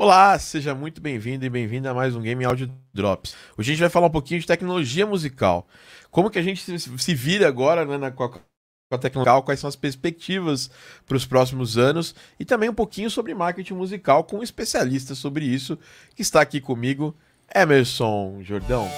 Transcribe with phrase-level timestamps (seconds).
[0.00, 3.34] Olá, seja muito bem-vindo e bem-vinda a mais um Game Audio Drops.
[3.58, 5.66] Hoje a gente vai falar um pouquinho de tecnologia musical.
[6.08, 8.30] Como que a gente se vira agora né, na, com,
[8.92, 10.70] a, tecnologia, quais são as perspectivas
[11.04, 15.44] para os próximos anos e também um pouquinho sobre marketing musical com um especialista sobre
[15.44, 15.76] isso
[16.14, 17.12] que está aqui comigo,
[17.52, 18.88] Emerson Jordão.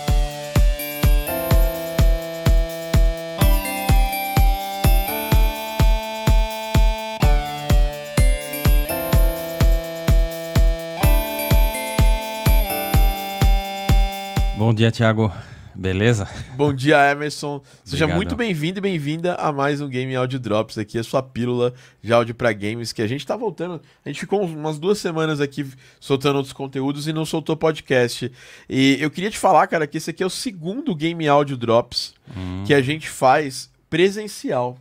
[14.80, 15.30] Dia, Thiago.
[15.74, 16.26] Beleza?
[16.56, 17.60] Bom dia, Emerson.
[17.84, 18.16] Seja Obrigado.
[18.16, 22.10] muito bem-vindo e bem-vinda a mais um Game Audio Drops aqui, a sua pílula de
[22.10, 23.78] áudio para games, que a gente tá voltando.
[24.02, 28.32] A gente ficou umas duas semanas aqui soltando outros conteúdos e não soltou podcast.
[28.70, 32.14] E eu queria te falar, cara, que esse aqui é o segundo Game Audio Drops
[32.34, 32.64] hum.
[32.66, 34.78] que a gente faz presencial.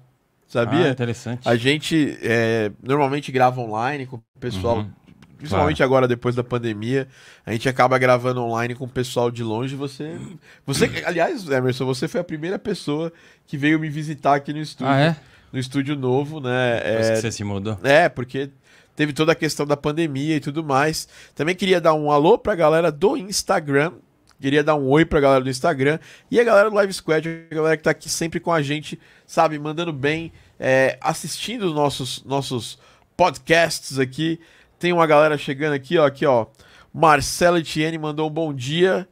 [0.47, 0.87] Sabia?
[0.87, 1.47] Ah, interessante.
[1.47, 4.98] A gente é, normalmente grava online com o pessoal uhum
[5.39, 7.07] principalmente agora depois da pandemia,
[7.45, 9.73] a gente acaba gravando online com o pessoal de longe.
[9.75, 10.19] Você,
[10.65, 13.11] você, aliás, Emerson, você foi a primeira pessoa
[13.47, 15.15] que veio me visitar aqui no estúdio, ah, é?
[15.51, 16.81] no estúdio novo, né?
[16.83, 17.79] É, que você se mudou.
[17.81, 18.49] É, porque
[18.97, 21.07] teve toda a questão da pandemia e tudo mais.
[21.33, 23.93] Também queria dar um alô pra galera do Instagram.
[24.41, 27.55] Queria dar um oi pra galera do Instagram e a galera do Live Squad, a
[27.55, 32.79] galera que tá aqui sempre com a gente, sabe, mandando bem, é, assistindo nossos nossos
[33.17, 34.39] podcasts aqui.
[34.79, 36.47] Tem uma galera chegando aqui, ó, aqui, ó.
[36.93, 39.07] Marcelo Etienne mandou um bom dia.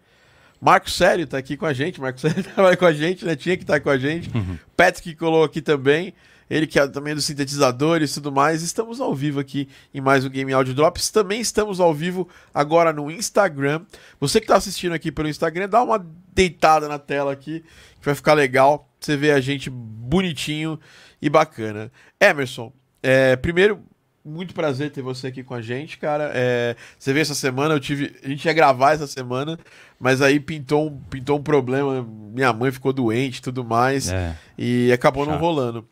[0.61, 1.99] Marco Sério tá aqui com a gente.
[1.99, 3.35] Marco Sério trabalha com a gente, né?
[3.35, 4.35] Tinha que estar tá com a gente.
[4.35, 4.57] Uhum.
[4.75, 6.13] Patrick colou aqui também.
[6.49, 8.63] Ele que é também dos sintetizadores e tudo mais.
[8.63, 11.09] Estamos ao vivo aqui em mais um Game Audio Drops.
[11.09, 13.81] Também estamos ao vivo agora no Instagram.
[14.21, 17.65] Você que está assistindo aqui pelo Instagram, dá uma deitada na tela aqui,
[17.99, 18.89] que vai ficar legal.
[18.99, 20.79] Você vê a gente bonitinho
[21.21, 21.91] e bacana.
[22.19, 22.71] Emerson,
[23.03, 23.83] é, primeiro,
[24.27, 26.31] muito prazer ter você aqui com a gente, cara.
[26.33, 28.15] É, você veio essa semana, eu tive.
[28.23, 29.57] A gente ia gravar essa semana,
[29.99, 32.05] mas aí pintou um, pintou um problema.
[32.33, 34.09] Minha mãe ficou doente e tudo mais.
[34.09, 35.33] É, e acabou chato.
[35.33, 35.87] não rolando.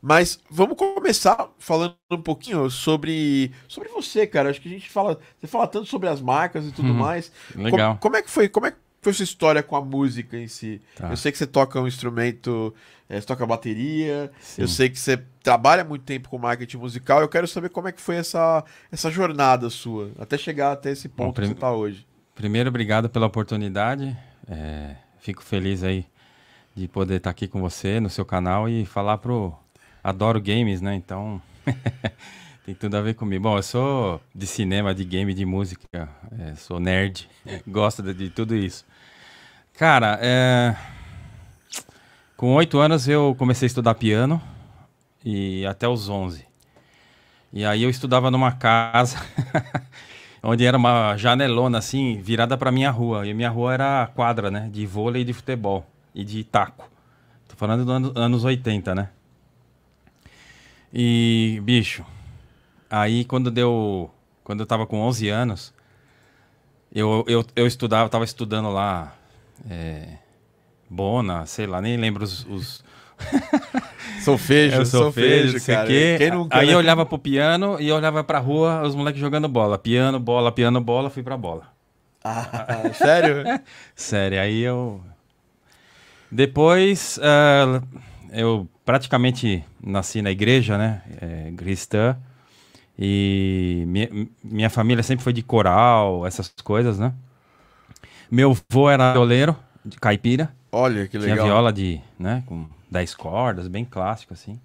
[0.00, 4.50] Mas vamos começar falando um pouquinho sobre, sobre você, cara.
[4.50, 5.18] Acho que a gente fala.
[5.38, 7.30] Você fala tanto sobre as marcas e tudo hum, mais.
[7.54, 7.90] Legal.
[7.90, 8.48] Como, como, é que foi?
[8.48, 10.80] Como é que foi sua história com a música em si?
[10.94, 11.10] Tá.
[11.10, 12.72] Eu sei que você toca um instrumento,
[13.08, 14.62] é, você toca bateria, Sim.
[14.62, 17.92] eu sei que você trabalha muito tempo com marketing musical, eu quero saber como é
[17.92, 21.72] que foi essa, essa jornada sua, até chegar até esse ponto Bom, que você está
[21.72, 22.06] hoje.
[22.34, 24.16] Primeiro, obrigado pela oportunidade,
[24.48, 26.06] é, fico feliz aí
[26.74, 29.52] de poder estar aqui com você no seu canal e falar pro...
[30.02, 31.42] Adoro games, né, então...
[32.64, 33.42] Tem tudo a ver comigo.
[33.42, 36.08] Bom, eu sou de cinema, de game, de música,
[36.38, 37.28] é, sou nerd,
[37.66, 38.84] gosto de, de, tudo isso.
[39.74, 40.76] Cara, é...
[42.36, 44.40] com oito anos eu comecei a estudar piano
[45.24, 46.46] e até os onze.
[47.52, 49.18] E aí eu estudava numa casa
[50.42, 53.26] onde era uma janelona assim, virada para minha rua.
[53.26, 56.90] E minha rua era quadra, né, de vôlei de futebol e de taco.
[57.48, 59.08] Tô falando dos anos, anos 80, né?
[60.92, 62.04] E, bicho,
[62.90, 64.10] aí quando deu.
[64.44, 65.72] Quando eu tava com 11 anos,
[66.92, 69.14] eu, eu, eu estudava, tava estudando lá.
[69.68, 70.18] É,
[70.92, 72.44] Bona, sei lá, nem lembro os.
[72.46, 72.84] os...
[74.22, 75.88] solfejo, solfejo, sei cara.
[75.88, 76.74] Quem nunca, Aí né?
[76.74, 79.78] eu olhava pro piano e olhava pra rua, os moleques jogando bola.
[79.78, 81.62] Piano, bola, piano, bola, fui pra bola.
[82.22, 83.42] Ah, sério?
[83.96, 85.00] sério, aí eu.
[86.30, 87.82] Depois, uh,
[88.32, 91.02] eu praticamente nasci na igreja, né?
[91.20, 92.16] É, cristã.
[92.98, 94.08] E minha,
[94.44, 97.14] minha família sempre foi de coral, essas coisas, né?
[98.32, 99.54] Meu avô era violeiro,
[99.84, 100.50] de caipira.
[100.72, 101.36] Olha, que legal.
[101.36, 104.58] Tinha viola de, né, com 10 cordas, bem clássico, assim.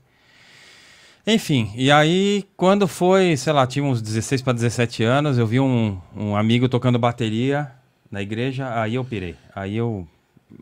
[1.28, 5.60] Enfim, e aí, quando foi, sei lá, tinha uns 16 para 17 anos, eu vi
[5.60, 7.70] um, um amigo tocando bateria
[8.10, 9.36] na igreja, aí eu pirei.
[9.54, 10.08] Aí eu,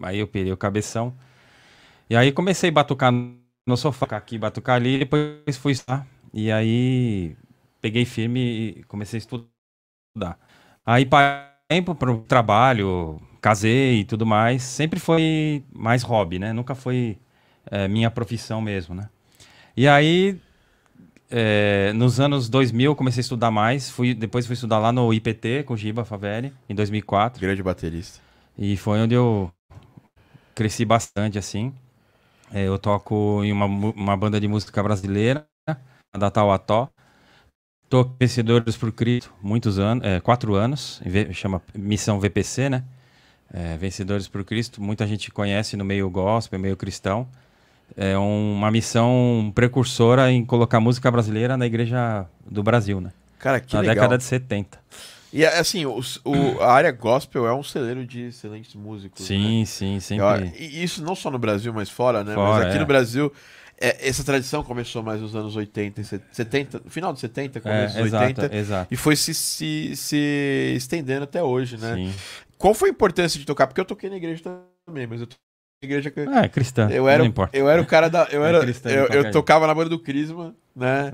[0.01, 1.13] aí eu pirei o cabeção.
[2.09, 6.07] E aí comecei a batucar no sofá, aqui, batucar ali, depois fui estar.
[6.33, 7.37] E aí
[7.79, 8.39] peguei firme
[8.79, 10.39] e comecei a estudar.
[10.83, 11.05] Aí
[11.67, 16.53] tempo para o trabalho, casei e tudo mais, sempre foi mais hobby, né?
[16.53, 17.17] Nunca foi
[17.69, 19.09] é, minha profissão mesmo, né?
[19.75, 20.39] E aí,
[21.29, 23.89] é, nos anos 2000, comecei a estudar mais.
[23.89, 27.41] Fui, depois fui estudar lá no IPT com o Giba Favelli, em 2004.
[27.41, 28.19] Grande baterista.
[28.57, 29.51] E foi onde eu
[30.53, 31.73] cresci bastante, assim.
[32.53, 35.47] É, eu toco em uma, uma banda de música brasileira,
[36.17, 36.89] da Tauató.
[37.95, 41.01] Tô Vencedores por Cristo, muitos anos, é, quatro anos,
[41.31, 42.83] chama Missão VPC, né?
[43.53, 47.25] É, Vencedores por Cristo, muita gente conhece no meio gospel, meio cristão.
[47.95, 53.13] É uma missão precursora em colocar música brasileira na igreja do Brasil, né?
[53.39, 53.95] Cara, que na legal.
[53.95, 54.77] década de 70.
[55.31, 59.21] E assim, o, o- a área gospel é um celeiro de excelentes músicos.
[59.21, 59.25] né?
[59.25, 60.51] Sim, sim, Eu- sempre.
[60.59, 62.33] e isso não só no Brasil, mas fora, né?
[62.33, 62.79] Fora, mas aqui é.
[62.79, 63.31] no Brasil,
[63.79, 67.61] é, essa tradição começou mais nos anos 80, e 70, no final dos 70, É,
[67.61, 68.93] começo dos exato, 80, exato.
[68.93, 71.95] e foi se, se, se estendendo até hoje, né?
[71.95, 72.13] Sim.
[72.57, 73.67] Qual foi a importância de tocar?
[73.67, 74.41] Porque eu toquei na igreja
[74.87, 75.41] também, mas eu toquei
[75.83, 76.19] na igreja que.
[76.21, 76.89] É, cristã.
[76.89, 77.57] Eu era, não o- importa.
[77.57, 78.27] eu era o cara da.
[78.31, 81.11] Eu, É era, de eu, eu tocava na banda do Crisma, né?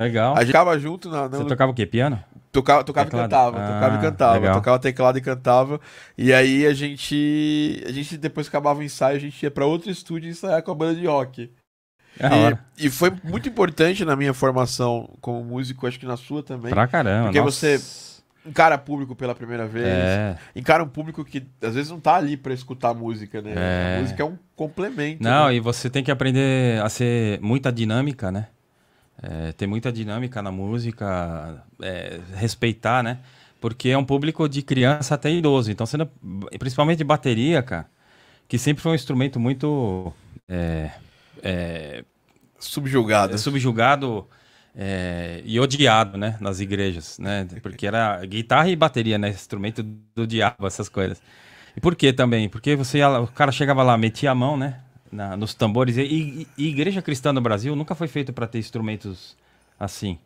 [0.00, 0.34] Legal.
[0.34, 1.26] A gente ficava junto na.
[1.28, 1.84] Você na tocava o quê?
[1.84, 2.22] Piano?
[2.50, 4.54] tocava, tocava e cantava, Ah, tocava e cantava, legal.
[4.54, 5.80] tocava teclado e cantava.
[6.16, 7.82] E aí a gente.
[7.86, 10.74] A gente depois acabava o ensaio, a gente ia pra outro estúdio ensaiar com a
[10.74, 11.50] banda de rock.
[12.18, 12.58] É.
[12.76, 16.70] E, e foi muito importante na minha formação como músico, acho que na sua também.
[16.70, 17.26] Pra caramba.
[17.26, 17.50] Porque nossa.
[17.50, 18.08] você
[18.48, 19.86] Encara público pela primeira vez.
[19.86, 20.38] É.
[20.56, 23.52] Encara um público que às vezes não tá ali pra escutar música, né?
[23.54, 23.96] É.
[23.96, 25.22] A música é um complemento.
[25.22, 25.56] Não, né?
[25.56, 28.46] e você tem que aprender a ser muita dinâmica, né?
[29.22, 33.18] É, ter muita dinâmica na música, é, respeitar, né?
[33.60, 35.70] Porque é um público de criança até idoso.
[35.70, 37.86] Então, não- principalmente de bateria, cara,
[38.46, 40.10] que sempre foi um instrumento muito
[40.48, 40.90] é,
[41.42, 42.04] é,
[42.58, 43.34] Subjugado.
[43.34, 44.26] é subjugado
[44.76, 49.82] é, e odiado, né, nas igrejas, né, porque era guitarra e bateria, né, instrumento
[50.14, 51.20] do diabo, essas coisas.
[51.76, 52.48] E por que também?
[52.48, 54.80] Porque você, o cara chegava lá, metia a mão, né,
[55.12, 55.96] na- nos tambores.
[55.96, 59.36] E, e- e igreja cristã no Brasil nunca foi feita para ter instrumentos
[59.78, 60.18] assim.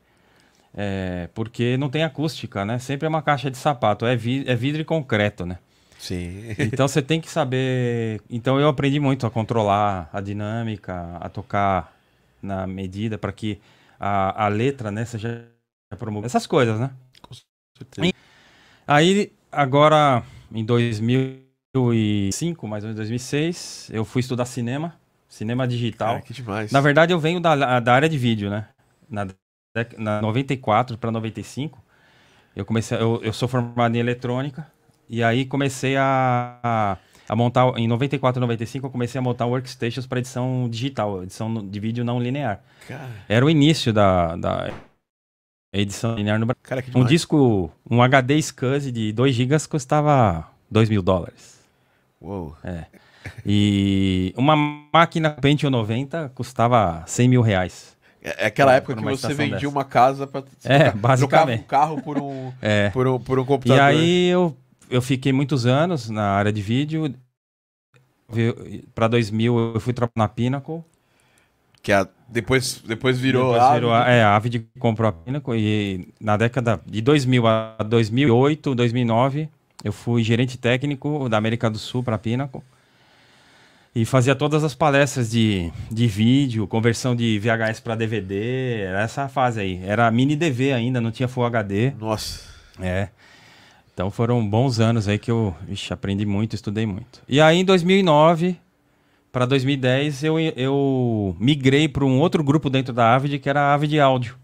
[0.75, 2.79] É, porque não tem acústica, né?
[2.79, 5.58] Sempre é uma caixa de sapato, é, vi- é vidro e concreto, né?
[6.02, 6.56] Sim.
[6.58, 8.20] Então você tem que saber.
[8.28, 11.96] Então eu aprendi muito a controlar a dinâmica, a tocar
[12.43, 13.60] na medida para que
[14.00, 15.46] a, a letra, né, seja
[15.96, 16.26] promovida.
[16.26, 16.90] Essas coisas, né?
[18.84, 24.98] Aí, agora, em 2005, mais ou menos 2006, eu fui estudar cinema,
[25.28, 26.14] cinema digital.
[26.14, 26.72] Cara, que demais.
[26.72, 28.66] Na verdade, eu venho da, da área de vídeo, né?
[29.08, 29.28] Na,
[29.96, 31.81] na 94 para 95,
[32.56, 34.66] eu comecei, eu, eu sou formado em eletrônica
[35.12, 36.97] e aí comecei a, a,
[37.29, 41.79] a montar em 94, 95 eu comecei a montar workstations para edição digital, edição de
[41.79, 42.61] vídeo não linear.
[42.88, 44.70] Cara, Era o início da, da
[45.73, 46.61] edição linear no Brasil.
[46.62, 51.61] cara, que Um disco, um HD SCSI de 2 GB custava 2 mil dólares.
[52.20, 52.56] Uou.
[53.47, 54.56] E uma
[54.93, 57.93] máquina Pentium 90 custava 100 mil reais.
[58.23, 59.69] É é aquela Pra- época que você vendia dessa.
[59.69, 62.91] uma casa pra É, trocar- um carro por um, É.
[62.91, 63.82] por um, por um E computador.
[63.82, 64.56] aí eu,
[64.93, 67.15] eu fiquei muitos anos na área de vídeo.
[68.94, 70.83] Para 2000 eu fui trabalhar na Pinnacle.
[71.83, 73.75] Que a, depois, depois virou Depois a.
[73.75, 78.75] virou a, é, a Avid comprou a Pinnacle e na década de 2000 a 2008,
[78.75, 79.49] 2009,
[79.83, 82.62] eu fui gerente técnico da América do Sul para a Pinnacle.
[83.94, 89.29] E fazia todas as palestras de, de vídeo, conversão de VHS para DVD, era essa
[89.29, 89.83] fase aí.
[89.85, 91.91] Era mini DV ainda, não tinha Full HD.
[91.99, 92.41] Nossa.
[92.81, 93.09] É.
[93.94, 97.23] Então foram bons anos aí que eu ixi, aprendi muito, estudei muito.
[97.29, 98.56] E aí em 2009
[99.31, 103.75] para 2010 eu, eu migrei para um outro grupo dentro da Avid que era a
[103.75, 104.37] Avid Áudio.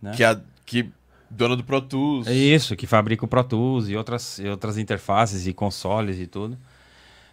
[0.00, 0.12] Né?
[0.14, 0.90] Que a que
[1.30, 2.26] dona do Pro Tools.
[2.26, 6.26] É isso, que fabrica o Pro Tools e outras, e outras interfaces e consoles e
[6.26, 6.56] tudo.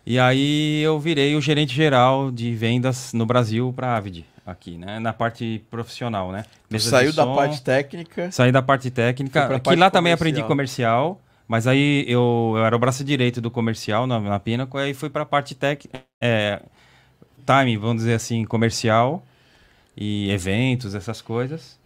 [0.06, 4.78] E aí eu virei o gerente geral de vendas no Brasil para a Avid, aqui,
[4.78, 5.00] né?
[5.00, 6.46] Na parte profissional, né?
[6.70, 8.30] Mesa Saiu da parte técnica.
[8.32, 10.16] Saí da parte técnica, pra que parte lá também comercial.
[10.16, 14.80] aprendi comercial, mas aí eu, eu era o braço direito do comercial na, na Pinnacle,
[14.80, 16.62] aí fui pra parte técnica, é,
[17.46, 19.24] time, vamos dizer assim, comercial
[19.96, 21.80] e eventos, essas coisas.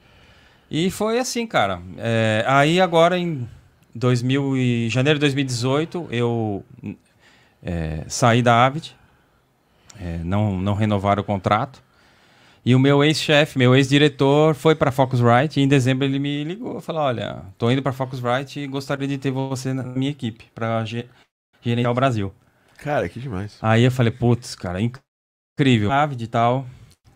[0.70, 1.82] E foi assim, cara.
[1.98, 3.48] É, aí agora em
[3.96, 6.64] 2000 e, janeiro de 2018 eu
[7.64, 8.96] é, saí da Avid,
[10.00, 11.82] é, não, não renovaram o contrato.
[12.68, 16.82] E o meu ex-chefe, meu ex-diretor, foi para Focusrite e em dezembro ele me ligou,
[16.82, 20.84] falou: "Olha, tô indo para Focusrite e gostaria de ter você na minha equipe para
[20.84, 22.34] gerenciar o Brasil".
[22.78, 23.58] Cara, que demais.
[23.62, 26.68] Aí eu falei: "Putz, cara, incrível, Avid e tal".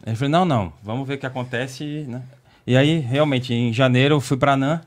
[0.07, 2.23] Ele falou: "Não, não, vamos ver o que acontece", né?
[2.65, 4.79] E aí, realmente, em janeiro eu fui para NAN,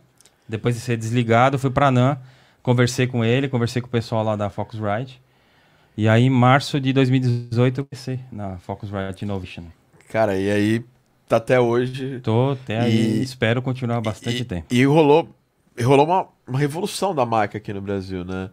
[0.49, 2.17] depois de ser desligado, fui para NAN,
[2.63, 5.21] conversei com ele, conversei com o pessoal lá da Focusrite.
[5.95, 9.65] E aí, em março de 2018, eu comecei na Focusrite Innovation.
[10.15, 10.85] Cara, e aí
[11.29, 12.21] tá até hoje.
[12.21, 14.67] Tô até aí, E- espero continuar bastante e, tempo.
[14.71, 15.29] E rolou,
[15.83, 18.49] rolou uma, uma revolução da marca aqui no Brasil, né?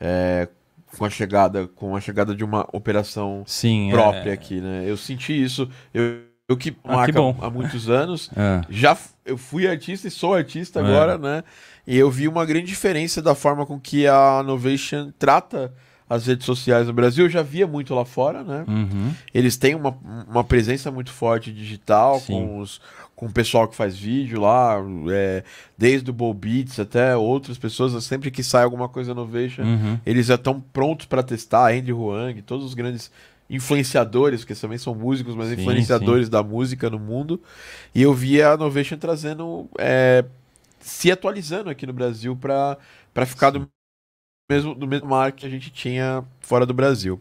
[0.00, 0.48] É,
[0.96, 4.32] com a chegada, com a chegada de uma operação Sim, própria é...
[4.32, 4.84] aqui, né?
[4.86, 5.68] Eu senti isso.
[5.92, 7.36] Eu, eu que Ah, marca que bom.
[7.42, 8.62] há muitos anos, é.
[8.70, 10.82] já eu fui artista e sou artista É.
[10.82, 11.44] agora, né?
[11.86, 15.74] E eu vi uma grande diferença da forma com que a Novation trata
[16.12, 17.24] as redes sociais no Brasil.
[17.24, 18.64] Eu já via muito lá fora, né?
[18.68, 19.14] Uhum.
[19.32, 19.96] Eles têm uma,
[20.28, 22.32] uma presença muito forte digital Sim.
[22.32, 22.80] com, os,
[23.16, 24.76] com o pessoal que faz vídeo lá,
[25.10, 25.42] é,
[25.76, 28.04] desde o Bow Beats até outras pessoas.
[28.04, 29.98] Sempre que sai alguma coisa no Uhum.
[30.04, 31.72] eles já estão prontos para testar.
[31.72, 33.10] Andy Huang, todos os grandes
[33.48, 37.40] influenciadores, porque também são músicos, mas Sim, influenciadores da música no mundo.
[37.94, 40.24] E eu via a Novation trazendo, é,
[40.78, 42.76] se atualizando aqui no Brasil para
[43.24, 43.66] ficar do
[44.52, 47.20] mesmo, do mesmo mar que a gente tinha fora do Brasil.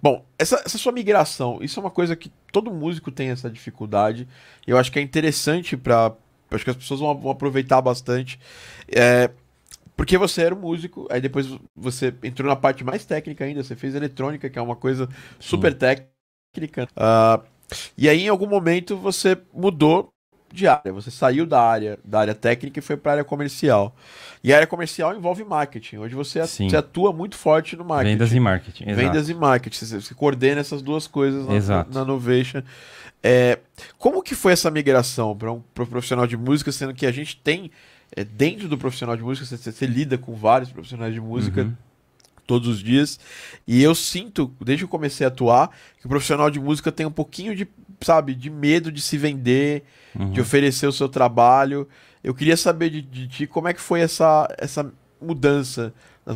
[0.00, 4.28] Bom, essa, essa sua migração, isso é uma coisa que todo músico tem essa dificuldade.
[4.66, 6.12] Eu acho que é interessante para.
[6.50, 8.38] Acho que as pessoas vão, vão aproveitar bastante.
[8.90, 9.30] É,
[9.96, 13.74] porque você era um músico, aí depois você entrou na parte mais técnica ainda, você
[13.74, 15.08] fez eletrônica, que é uma coisa
[15.40, 16.88] super técnica.
[16.96, 17.42] Ah,
[17.96, 20.08] e aí, em algum momento, você mudou
[20.52, 20.92] de área.
[20.92, 23.94] Você saiu da área, da área técnica e foi para a área comercial.
[24.42, 25.96] E a área comercial envolve marketing.
[25.98, 26.68] Hoje você, Sim.
[26.68, 28.12] você atua muito forte no marketing.
[28.16, 28.84] Vendas e marketing.
[28.84, 28.96] exato.
[28.96, 29.84] Vendas e marketing.
[29.84, 31.92] Você, você coordena essas duas coisas na, Exato.
[31.92, 32.62] na Novation.
[33.22, 33.58] É,
[33.98, 37.36] como que foi essa migração para um pro profissional de música, sendo que a gente
[37.36, 37.70] tem,
[38.16, 41.74] é, dentro do profissional de música, você, você lida com vários profissionais de música Uhum.
[42.46, 43.18] todos os dias.
[43.66, 45.68] E eu sinto, desde que eu comecei a atuar,
[46.00, 47.66] que o profissional de música tem um pouquinho de,
[48.00, 49.84] sabe, de medo de se vender,
[50.18, 50.30] Uhum.
[50.32, 51.88] de oferecer o seu trabalho.
[52.24, 54.90] Eu queria saber de, de ti como é que foi essa, essa
[55.20, 55.92] mudança
[56.26, 56.34] na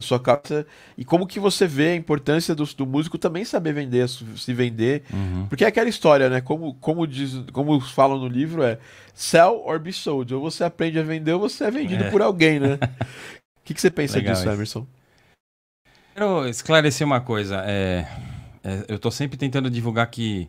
[0.00, 0.64] sua cabeça
[0.96, 5.02] e como que você vê a importância do, do músico também saber vender, se vender.
[5.12, 5.46] Uhum.
[5.48, 6.40] Porque é aquela história, né?
[6.40, 8.78] Como, como, diz, como falam no livro, é
[9.12, 10.32] sell or be sold.
[10.34, 12.10] Ou você aprende a vender ou você é vendido É.
[12.10, 12.78] por alguém, né?
[13.58, 14.54] O que, que você pensa Legal disso, isso.
[14.54, 14.86] Emerson?
[16.14, 17.62] Quero esclarecer uma coisa.
[17.66, 18.06] É,
[18.64, 20.48] é, eu tô sempre tentando divulgar que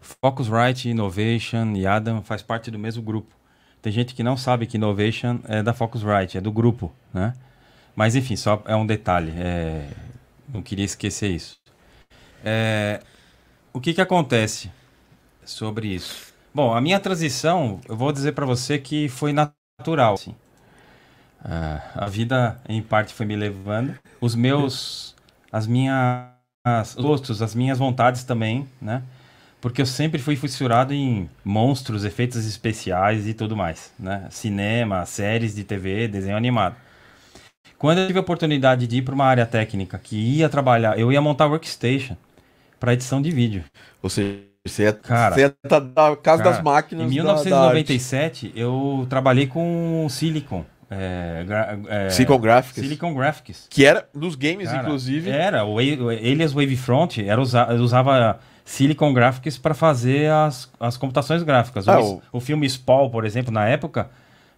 [0.00, 3.34] Focusrite, Innovation e Adam faz parte do mesmo grupo.
[3.80, 7.34] Tem gente que não sabe que Innovation é da Focusrite, é do grupo, né?
[7.94, 9.32] Mas enfim, só é um detalhe.
[9.36, 9.88] é,
[10.48, 11.58] não queria esquecer isso.
[12.44, 13.00] É,
[13.72, 14.70] o que que acontece
[15.44, 16.32] sobre isso?
[16.54, 20.14] Bom, a minha transição, eu vou dizer para você que foi natural.
[20.14, 20.34] Assim.
[21.44, 23.96] Ah, a vida, em parte, foi me levando.
[24.20, 25.14] Os meus,
[25.52, 26.28] as minhas
[26.66, 29.02] os gostos, as minhas vontades também, né?
[29.60, 34.26] Porque eu sempre fui fissurado em monstros, efeitos especiais e tudo mais, né?
[34.30, 36.76] Cinema, séries de TV, desenho animado.
[37.76, 41.12] Quando eu tive a oportunidade de ir para uma área técnica que ia trabalhar, eu
[41.12, 42.16] ia montar workstation
[42.78, 43.64] para edição de vídeo.
[44.02, 47.10] Ou seja, você ia, Cara, você tá na casa cara, das máquinas.
[47.10, 47.44] Em da- da arte.
[47.44, 50.64] 1997, eu trabalhei com Silicon.
[50.90, 51.44] É,
[51.88, 52.82] é, Silicon Graphics.
[52.82, 53.66] Silicon Graphics.
[53.68, 55.30] Que era nos games, Cara, inclusive.
[55.30, 61.86] Era, o, Alias Wavefront era usa, usava Silicon Graphics para fazer as, as computações gráficas.
[61.86, 64.10] O, Ah, Is- o filme Spawn, por exemplo, na época,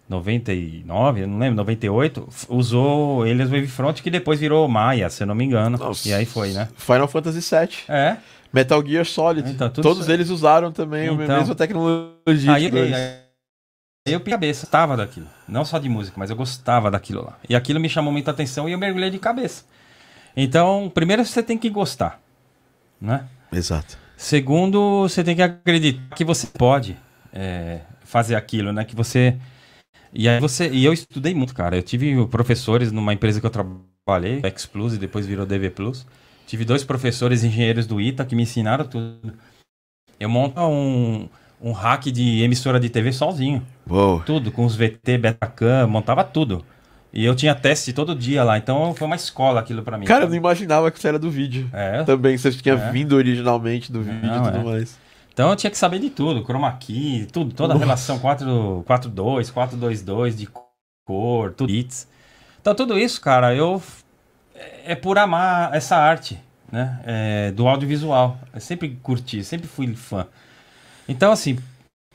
[0.09, 5.27] 99, eu não lembro, 98, f- usou Alias Wavefront, que depois virou Maya, se eu
[5.27, 5.77] não me engano.
[5.77, 6.09] Nossa.
[6.09, 6.67] E aí foi, né?
[6.75, 7.69] Final Fantasy VII.
[7.87, 8.17] É.
[8.51, 9.49] Metal Gear Solid.
[9.49, 11.37] Então, Todos eles usaram também a Então.
[11.37, 12.51] mesma tecnologia.
[12.53, 15.27] Aí, aí, aí eu a cabeça, gostava daquilo.
[15.47, 17.37] Não só de música, mas eu gostava daquilo lá.
[17.47, 19.63] E aquilo me chamou muita atenção e eu mergulhei de cabeça.
[20.35, 22.19] Então, primeiro você tem que gostar,
[22.99, 23.23] né?
[23.51, 23.97] Exato.
[24.15, 26.95] Segundo, você tem que acreditar que você pode
[27.33, 28.85] é, fazer aquilo, né?
[28.85, 29.37] Que você.
[30.13, 30.69] E aí você.
[30.69, 31.75] E eu estudei muito, cara.
[31.75, 36.05] Eu tive professores numa empresa que eu trabalhei, X Plus, e depois virou DV Plus.
[36.45, 39.33] Tive dois professores engenheiros do ITA que me ensinaram tudo.
[40.19, 41.27] Eu monto um,
[41.61, 43.65] um hack de emissora de TV sozinho.
[43.89, 44.19] Uou.
[44.21, 46.63] Tudo, com os VT, Betacam, montava tudo.
[47.13, 50.05] E eu tinha teste todo dia lá, então foi uma escola aquilo pra mim.
[50.05, 51.69] Cara, eu não imaginava que você era do vídeo.
[51.73, 52.91] É, Também, você tinha É.
[52.91, 54.63] vindo originalmente do vídeo Não, e tudo é.
[54.63, 54.97] mais.
[55.33, 59.51] Então eu tinha que saber de tudo, chroma key, tudo, toda a relação 4 4.2,
[59.51, 60.47] 4.2.2 de
[61.05, 62.07] cor, tudo bits.
[62.61, 63.81] Então tudo isso, cara, eu
[64.85, 66.39] é por amar essa arte,
[66.71, 68.37] né, é, do audiovisual.
[68.53, 70.27] Eu sempre curti, sempre fui fã.
[71.07, 71.57] Então assim,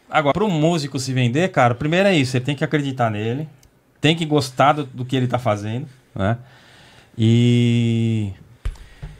[0.09, 3.49] agora para um músico se vender, cara, primeiro é isso, ele tem que acreditar nele,
[4.01, 6.39] tem que gostar do, do que ele tá fazendo, né?
[7.19, 8.33] E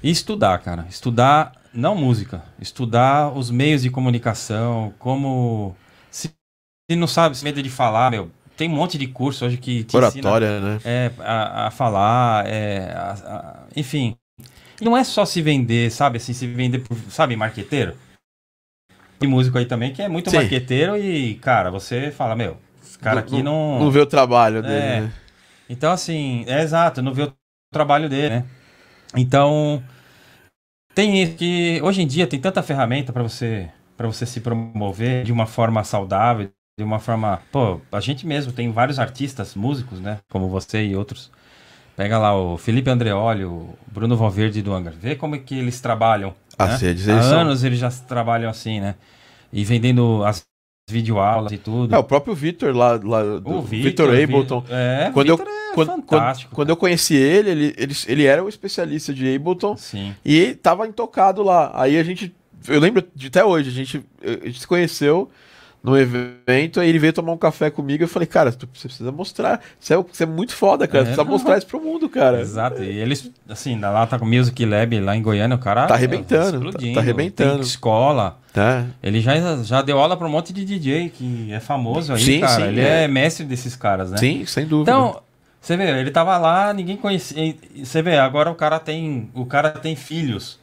[0.03, 0.87] e estudar, cara.
[0.89, 2.43] Estudar, não música.
[2.61, 5.77] Estudar os meios de comunicação, como.
[6.11, 6.31] Se,
[6.91, 8.31] se não sabe, se medo de falar, meu.
[8.57, 10.81] Tem um monte de curso hoje que te ensina Oratória, né?
[10.85, 14.17] é, a, a falar, é, a- a- enfim.
[14.81, 16.19] E não é só se vender, sabe?
[16.19, 17.97] Assim, se vender por, sabe, marqueteiro.
[19.19, 20.39] Tem músico aí também que é muito Sim.
[20.39, 23.79] marqueteiro e, cara, você fala, meu, esse cara aqui não.
[23.81, 25.01] Não vê o trabalho dele, É.
[25.03, 25.13] né?
[25.69, 27.33] Então, assim, é exato, não vê o
[27.73, 28.45] trabalho dele, né?
[29.17, 29.83] Então,
[30.95, 35.25] tem isso que hoje em dia tem tanta ferramenta para você para você se promover
[35.25, 40.01] de uma forma saudável, de uma forma, pô, a gente mesmo tem vários artistas, músicos,
[40.01, 41.31] né, como você e outros,
[41.97, 44.93] Pega lá o Felipe Andreoli, o Bruno Valverde do Angra.
[45.01, 46.35] Vê como é que eles trabalham.
[46.59, 46.77] Ah, né?
[47.15, 48.97] Há anos eles já trabalham assim, né?
[49.51, 50.47] E vendendo as
[50.89, 51.93] videoaulas e tudo.
[51.95, 54.65] É, o próprio Vitor lá, lá do O Vitor Vi- Ableton.
[54.71, 56.51] É, Quando eu, Vitor é quando, fantástico.
[56.51, 60.15] quando, quando eu conheci ele, ele, ele, ele era o especialista de Ableton Sim.
[60.25, 61.73] e tava intocado lá.
[61.75, 62.33] Aí a gente,
[62.69, 65.29] eu lembro de até hoje, a gente, a gente se conheceu
[65.87, 69.13] num evento, aí ele veio tomar um café comigo eu falei, cara, tu, você precisa
[69.13, 71.05] mostrar, você é, você é muito foda, cara, É.
[71.05, 72.41] você precisa mostrar isso pro mundo, cara.
[72.41, 72.83] Exato.
[72.83, 75.87] E eles, assim, lá tá com o Music Lab lá em Goiânia, o cara.
[75.87, 77.53] Tá arrebentando, é, tá- tá arrebentando.
[77.53, 78.37] Tem escola.
[78.53, 78.85] Tá?
[79.01, 82.41] Ele já, já deu aula pra um monte de DJ que é famoso aí, Sim,
[82.41, 82.53] cara.
[82.57, 83.05] sim, ele é.
[83.05, 83.09] é.
[83.09, 84.17] mestre desses caras, né?
[84.17, 84.91] Sim, sem dúvida.
[84.91, 85.21] Então,
[85.61, 87.55] você vê, ele tava lá, ninguém conhecia.
[87.77, 89.31] Você vê, agora o cara tem.
[89.35, 90.59] O cara tem filhos.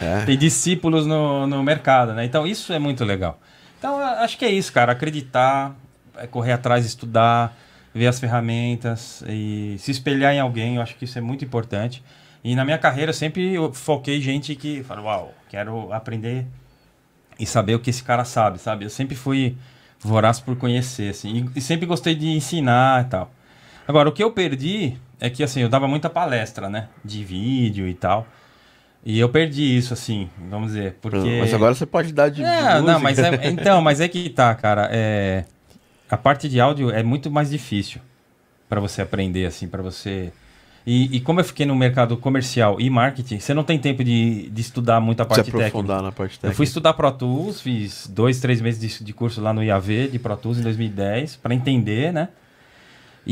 [0.00, 0.22] É.
[0.26, 2.24] tem discípulos no, no mercado, né?
[2.24, 3.38] Então isso é muito legal.
[3.80, 4.92] Então, acho que é isso, cara.
[4.92, 5.74] Acreditar,
[6.14, 7.56] é correr atrás, estudar,
[7.94, 12.04] ver as ferramentas e se espelhar em alguém, eu acho que isso é muito importante.
[12.44, 16.46] E na minha carreira eu sempre foquei gente que fala, uau, quero aprender
[17.38, 18.84] e saber o que esse cara sabe, sabe?
[18.84, 19.56] Eu sempre fui
[19.98, 23.30] voraz por conhecer, assim, e sempre gostei de ensinar e tal.
[23.88, 26.88] Agora, o que eu perdi é que, assim, eu dava muita palestra, né?
[27.02, 28.26] De vídeo e tal.
[29.04, 31.38] E eu perdi isso, assim, vamos dizer, porque...
[31.40, 32.42] Mas agora você pode dar de.
[32.44, 34.88] É, não, mas é, então, mas é que tá, cara.
[34.92, 35.44] É,
[36.08, 38.00] a parte de áudio é muito mais difícil
[38.68, 40.30] pra você aprender, assim, pra você.
[40.86, 44.48] E, e como eu fiquei no mercado comercial e marketing, você não tem tempo de,
[44.50, 45.66] de estudar muito a se parte técnica.
[45.68, 46.56] aprofundar na parte Eu técnica.
[46.56, 50.18] fui estudar Pro Tools, fiz dois, três meses de, de curso lá no IAV de
[50.18, 52.28] Pro Tools em 2010 pra entender, né?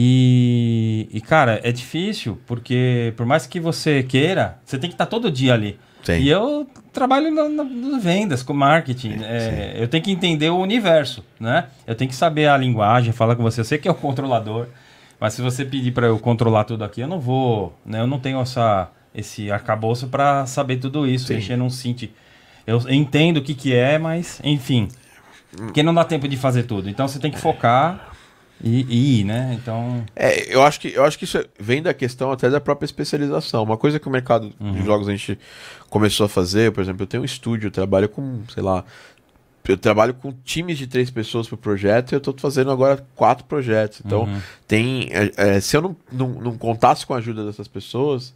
[0.00, 5.06] E, e, cara, é difícil, porque por mais que você queira, você tem que estar
[5.06, 5.76] todo dia ali.
[6.04, 6.18] Sim.
[6.20, 9.16] E eu trabalho na, na- nas vendas, com marketing.
[9.24, 11.64] é, eu tenho que entender o universo, né?
[11.84, 13.60] Eu tenho que saber a linguagem, falar com você.
[13.60, 14.68] Eu sei que é o controlador,
[15.18, 18.00] mas se você pedir para eu controlar tudo aqui, eu não vou, né?
[18.00, 21.34] Eu não tenho essa, esse arcabouço para saber tudo isso, Sim.
[21.34, 22.08] mexer num synth.
[22.64, 24.86] Eu entendo o que que é, mas, enfim.
[25.56, 26.88] Porque não dá tempo de fazer tudo.
[26.88, 28.07] Então você tem que focar
[28.62, 29.56] e, e né?
[29.60, 30.04] Então...
[30.16, 32.84] É, eu acho que, eu acho que isso é- vem da questão até da própria
[32.86, 33.62] especialização.
[33.62, 34.72] Uma coisa que o mercado Uhum.
[34.72, 35.38] de jogos a gente
[35.88, 38.85] começou a fazer, por exemplo, eu tenho um estúdio, eu trabalho com, sei lá,
[39.66, 43.44] eu trabalho com times de três pessoas por projeto e eu tô fazendo agora quatro
[43.44, 44.00] projetos.
[44.04, 44.40] Então, Uhum.
[44.66, 45.09] tem.
[45.12, 48.33] é, é, se eu não, não, não contasse com a ajuda dessas pessoas,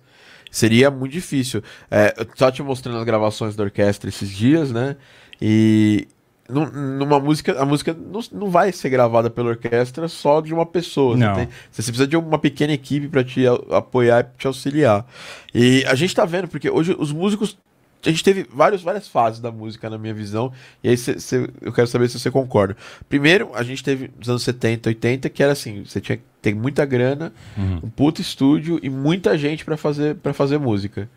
[0.51, 1.63] seria muito difícil.
[1.91, 4.95] É, eu tava te mostrando as gravações da orquestra esses dias, né?
[5.41, 6.07] E
[6.49, 11.15] numa música, a música não, não vai ser gravada pela orquestra só de uma pessoa.
[11.17, 11.35] Você, Não.
[11.35, 15.07] tem- você precisa de uma pequena equipe para te apoiar e te auxiliar.
[15.55, 17.57] E a gente tá vendo, porque hoje os músicos.
[18.05, 20.53] A gente teve vários, várias fases da música, na minha visão,
[20.83, 22.77] e aí cê- cê- eu quero saber se você concorda.
[23.09, 26.53] Primeiro, a gente teve nos anos 70, 80, que era assim: você tinha que ter
[26.53, 27.79] muita grana, Uhum.
[27.85, 31.09] um puto estúdio e muita gente para fazer, pra fazer música.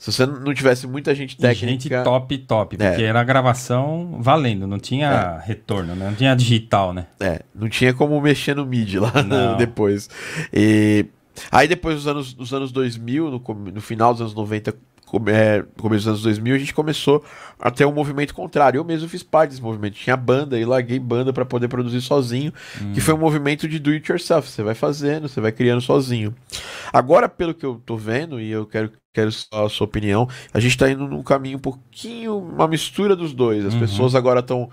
[0.00, 1.66] Se você não tivesse muita gente E técnica.
[1.68, 2.76] gente top, top.
[2.80, 2.88] É.
[2.88, 6.06] Porque era gravação valendo, não tinha retorno, né?
[6.06, 7.06] Não tinha digital, né?
[7.20, 9.56] É, não tinha como mexer no MIDI lá no- Não.
[9.58, 10.08] depois.
[10.52, 11.04] E
[11.52, 14.80] aí depois dos anos, dos anos 2000, no, no final dos anos 90, come-
[15.28, 17.24] é, começo dos anos 2000, a gente começou
[17.58, 18.78] a ter um movimento contrário.
[18.78, 19.94] Eu mesmo fiz parte desse movimento.
[19.94, 22.52] Tinha banda e larguei banda para poder produzir sozinho,
[22.94, 24.48] que foi um movimento de do it yourself.
[24.48, 26.34] Você vai fazendo, você vai criando sozinho.
[26.92, 30.76] Agora, pelo que eu tô vendo, e eu quero, quero a sua opinião, a gente
[30.76, 33.64] tá indo num caminho um pouquinho, uma mistura dos dois.
[33.64, 33.80] As Uhum.
[33.80, 34.68] pessoas agora estão.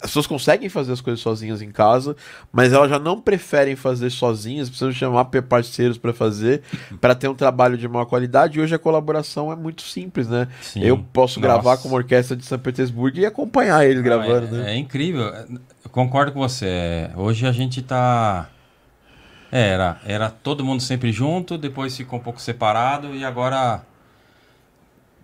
[0.00, 2.16] As pessoas conseguem fazer as coisas sozinhas em casa,
[2.52, 6.62] mas elas já não preferem fazer sozinhas, precisam chamar parceiros para fazer,
[7.00, 8.58] para ter um trabalho de maior qualidade.
[8.58, 10.48] E hoje a colaboração é muito simples, né?
[10.60, 10.82] Sim.
[10.82, 11.52] Eu posso Nossa.
[11.52, 14.74] gravar com uma orquestra de São Petersburgo e acompanhar eles gravando, é, né?
[14.74, 15.24] É incrível.
[15.24, 17.10] Eu concordo com você.
[17.16, 18.48] Hoje a gente tá.
[19.50, 23.82] É, Era, era todo mundo sempre junto, depois ficou um pouco separado e agora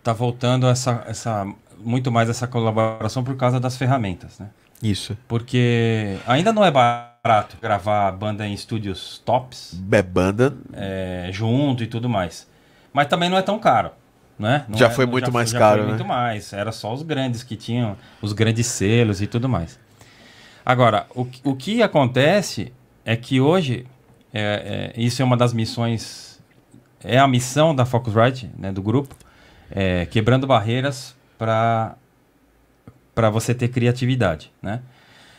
[0.02, 1.46] tá voltando essa, essa
[1.78, 4.48] muito mais essa colaboração por causa das ferramentas, né?
[4.84, 5.16] Isso.
[5.26, 10.54] Porque ainda não é barato gravar banda em estúdios tops É banda.
[10.74, 12.46] é, junto e tudo mais.
[12.92, 13.90] Mas também não é tão caro.
[14.38, 14.64] Né?
[14.68, 15.88] Não Já é- foi muito mais já caro, Foi né?
[15.96, 16.52] muito mais.
[16.52, 19.78] Era só os grandes que tinham, os grandes selos e tudo mais.
[20.66, 22.72] Agora, o, que- o que acontece
[23.04, 23.86] é que hoje,
[24.32, 26.40] é, é, isso é uma das missões,
[27.02, 29.14] é a missão da Focusrite, né, do grupo,
[29.70, 31.94] é, quebrando barreiras para
[33.14, 34.80] para você ter criatividade, né?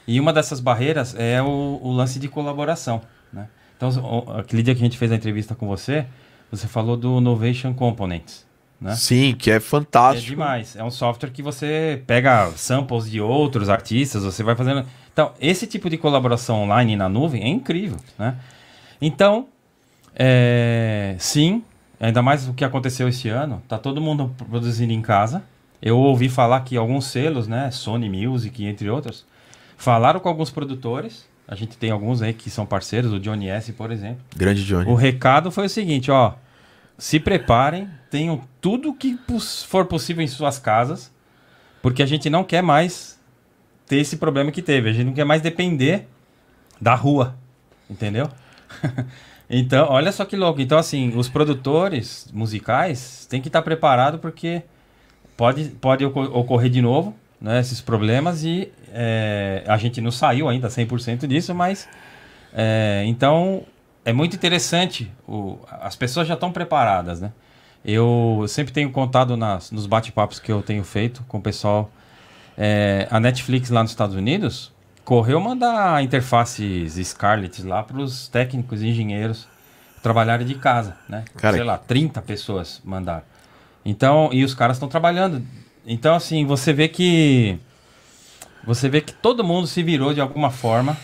[0.07, 3.01] E uma dessas barreiras é o, o lance de colaboração,
[3.33, 3.47] né?
[3.75, 6.05] Então, o- aquele dia que a gente fez a entrevista com você,
[6.51, 8.45] você falou do Novation Components,
[8.79, 8.95] né?
[8.95, 10.27] Sim, que é É fantástico.
[10.27, 10.75] demais.
[10.75, 14.85] É um software que você pega samples de outros artistas, você vai fazendo.
[15.11, 18.35] Então, esse tipo de colaboração online na nuvem é incrível, né?
[19.01, 19.47] Então,
[20.17, 21.61] É, sim,
[21.99, 23.61] ainda mais o que aconteceu esse ano.
[23.67, 25.43] Tá todo mundo produzindo em casa.
[25.85, 29.23] Eu ouvi falar que alguns selos, né, Sony Music, entre outros,
[29.77, 31.29] falaram com alguns produtores.
[31.47, 34.17] A gente tem alguns aí que são parceiros, o Johnny S, por exemplo.
[34.35, 34.89] Grande Johnny.
[34.89, 36.33] O recado foi o seguinte, ó,
[36.97, 39.15] se preparem, tenham tudo que
[39.67, 41.13] for possível em suas casas,
[41.83, 43.19] porque a gente não quer mais
[43.85, 44.89] ter esse problema que teve.
[44.89, 46.07] A gente não quer mais depender
[46.81, 47.35] da rua,
[47.87, 48.27] entendeu?
[49.47, 50.59] então, olha só que louco.
[50.59, 54.63] Então, assim, os produtores musicais têm que estar preparados porque
[55.37, 60.67] pode, pode ocorrer de novo né, esses problemas e é, a gente não saiu ainda
[60.67, 61.87] 100% disso, mas
[62.53, 63.63] é, então
[64.05, 65.11] é muito interessante.
[65.27, 67.31] O, as pessoas já estão preparadas, né?
[67.83, 71.91] Eu sempre tenho contado nas, nos bate-papos que eu tenho feito com o pessoal.
[72.57, 78.81] É, a Netflix lá nos Estados Unidos correu mandar interfaces Scarlett lá para os técnicos
[78.81, 79.47] e engenheiros
[80.01, 81.25] trabalharem de casa, né?
[81.35, 83.23] Cara, Sei lá, 30 pessoas mandaram.
[83.85, 85.41] Então, e os caras estão trabalhando.
[85.85, 87.57] Então, assim, você vê que
[88.65, 90.97] você vê que todo mundo se virou de alguma forma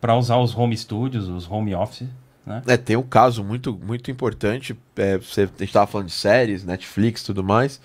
[0.00, 2.08] para usar os home studios, os home office,
[2.44, 2.62] né?
[2.66, 4.76] É, tem um caso muito, muito importante.
[4.96, 7.80] É, você, a gente estava falando de séries, Netflix e tudo mais.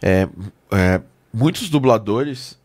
[0.00, 0.28] É,
[0.70, 1.00] é,
[1.32, 2.56] muitos dubladores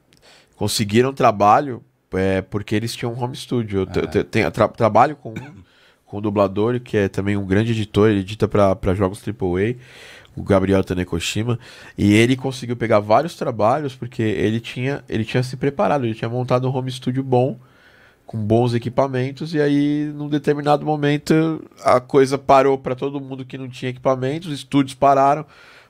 [0.56, 3.80] conseguiram trabalho é, porque eles tinham um home studio.
[3.82, 5.64] Eu, te- te- tenho- tra- trabalho com um,
[6.06, 9.76] com um dublador que é também um grande editor, ele edita para jogos AAA,
[10.38, 11.58] o Gabriel Tanekoshima,
[11.97, 16.30] e ele conseguiu pegar vários trabalhos porque ele tinha, ele tinha se preparado, ele tinha
[16.30, 17.58] montado um home studio bom,
[18.26, 23.58] com bons equipamentos, e aí, num determinado momento, a coisa parou para todo mundo que
[23.58, 25.45] não tinha equipamentos, os estúdios pararam.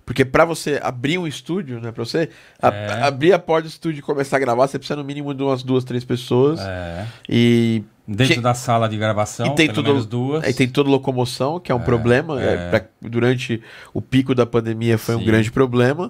[0.05, 1.91] Porque para você abrir um estúdio, né?
[1.91, 2.29] Pra você
[2.61, 3.03] a- É.
[3.03, 5.63] abrir a porta do estúdio e começar a gravar, você precisa no mínimo de umas
[5.63, 6.61] duas, três pessoas.
[6.61, 7.05] É.
[7.27, 10.41] E, Dentro da sala de gravação, e tem tudo, duas.
[10.43, 12.41] aí tem toda locomoção, que é um problema.
[12.41, 12.53] é.
[12.53, 13.61] é, pra- durante
[13.93, 15.25] o pico da pandemia foi um Sim.
[15.25, 16.09] grande problema.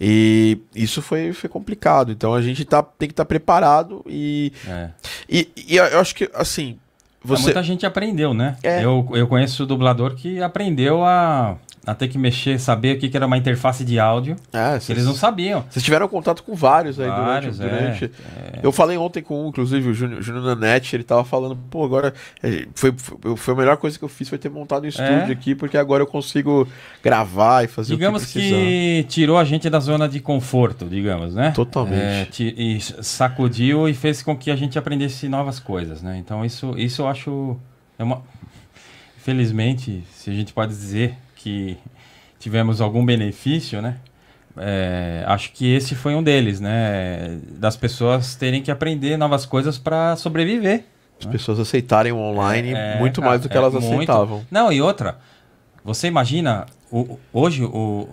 [0.00, 2.12] E isso foi, foi complicado.
[2.12, 4.90] Então a gente tá, tem que estar preparado e, É.
[5.28, 6.78] e, e eu acho que, assim,
[7.24, 7.44] você...
[7.44, 8.56] Muita gente aprendeu, né?
[8.62, 8.84] É.
[8.84, 13.08] Eu, eu conheço o dublador que aprendeu a, a ter que mexer, saber o que,
[13.08, 15.64] que era uma interface de áudio, É, que eles não sabiam.
[15.68, 18.04] Vocês tiveram contato com vários aí Vários, durante.
[18.04, 21.56] é, durante- Eu falei ontem com um, inclusive, o Júnior Júnior Nanete, ele tava falando,
[21.70, 22.94] pô, agora é, foi,
[23.36, 26.02] foi, a melhor coisa que eu fiz foi ter montado um estúdio aqui, porque agora
[26.02, 26.68] eu consigo
[27.02, 28.56] gravar e fazer Digamos o que precisar.
[28.56, 31.50] que tirou a gente da zona de conforto, digamos, né?
[31.50, 32.54] Totalmente.
[32.56, 36.16] É, e sacudiu e fez com que a gente aprendesse novas coisas, né?
[36.16, 37.56] Então isso, isso eu acho
[37.98, 38.22] é uma
[39.16, 41.76] felizmente, se a gente pode dizer que
[42.38, 43.96] tivemos algum benefício, né?
[44.56, 47.38] É, acho que esse foi um deles, né?
[47.58, 50.84] Das pessoas terem que aprender novas coisas para sobreviver.
[51.18, 54.10] As pessoas aceitarem o online É, muito cara, mais do que é elas muito.
[54.10, 54.44] aceitavam.
[54.50, 55.18] Não, e outra,
[55.84, 58.08] você imagina, o- hoje o,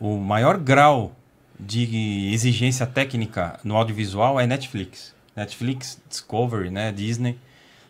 [0.00, 1.12] o maior grau
[1.60, 5.14] de exigência técnica no audiovisual é Netflix.
[5.36, 7.38] Netflix, Discovery, né, Disney.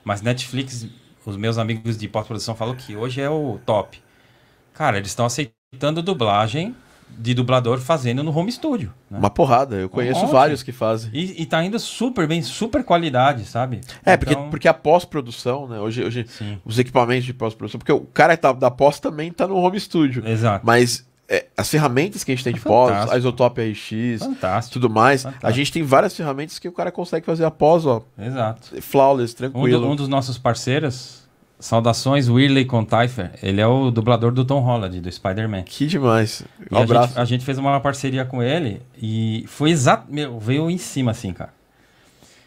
[0.05, 0.87] Mas Netflix,
[1.25, 4.03] os meus amigos de pós-produção falam que hoje é o top.
[4.79, 6.75] Cara, eles estão aceitando dublagem
[7.11, 8.93] de dublador fazendo no home studio.
[9.11, 9.19] né?
[9.19, 11.11] Uma porrada, eu conheço vários que fazem.
[11.13, 13.81] E, e tá indo super bem, super qualidade, sabe?
[14.05, 15.81] É, porque, Então, porque a pós-produção, né?
[15.81, 19.49] Hoje, hoje Sim, os equipamentos de pós-produção, porque o cara tá, da pós também tá
[19.49, 20.23] no home studio.
[20.29, 20.65] exato.
[20.67, 23.15] Mas é, as ferramentas que a gente tem de É pós, fantástico.
[23.15, 24.73] a Isotope RX, Fantástico.
[24.75, 25.57] tudo mais, a Fantástico.
[25.57, 28.81] gente tem várias ferramentas que o cara consegue fazer a pós, ó, Exato.
[28.83, 29.81] flawless, Um, tranquilo.
[29.81, 31.18] do- um dos nossos parceiros,
[31.59, 35.63] saudações, Whirley Contaifer, ele é o dublador do Tom Holland, do Spider-Man.
[35.63, 36.45] Que demais.
[36.71, 37.09] E Um a, abraço.
[37.09, 40.07] gente, a gente fez uma parceria com ele e foi exato.
[40.13, 41.53] Meu, veio em cima assim, cara.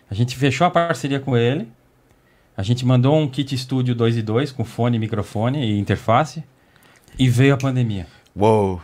[0.10, 1.68] A gente fechou a parceria com ele.
[2.56, 6.44] A gente mandou um kit estúdio 2 e 2 com fone, microfone e interface.
[7.18, 8.08] E veio a pandemia.
[8.36, 8.82] Uou.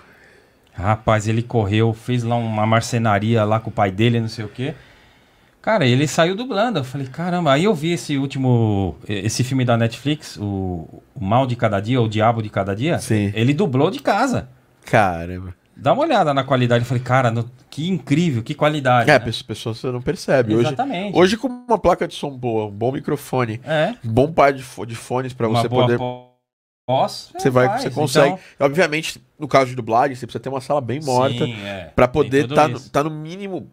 [0.73, 4.49] Rapaz, ele correu, fez lá uma marcenaria lá com o pai dele, não sei o
[4.49, 4.75] quê.
[5.67, 6.79] Cara, ele saiu dublando.
[6.79, 7.51] Eu falei, caramba.
[7.51, 11.99] Aí eu vi esse último, esse filme da Netflix, o, o Mal de Cada Dia,
[11.99, 12.99] ou O Diabo de Cada Dia.
[12.99, 13.33] Sim.
[13.35, 14.47] Ele dublou de casa.
[14.85, 15.53] Caramba.
[15.75, 16.83] Dá uma olhada na qualidade.
[16.83, 19.11] Eu falei, cara, no- que incrível, que qualidade.
[19.11, 19.31] É, né?
[19.45, 20.55] pessoas você não percebe.
[20.55, 21.17] Hoje, Exatamente.
[21.19, 23.93] hoje, com uma placa de som boa, um bom microfone, É.
[24.05, 25.97] um bom par de, de fones pra uma você poder.
[25.97, 26.33] pó-
[26.87, 27.29] pós.
[27.37, 27.83] Você vai, faz.
[27.83, 28.27] você consegue.
[28.55, 31.91] Então, Obviamente, no caso de dublagem, você precisa ter uma sala bem morta é.
[31.93, 32.89] pra Tem poder estar isso.
[32.89, 33.67] tá no mínimo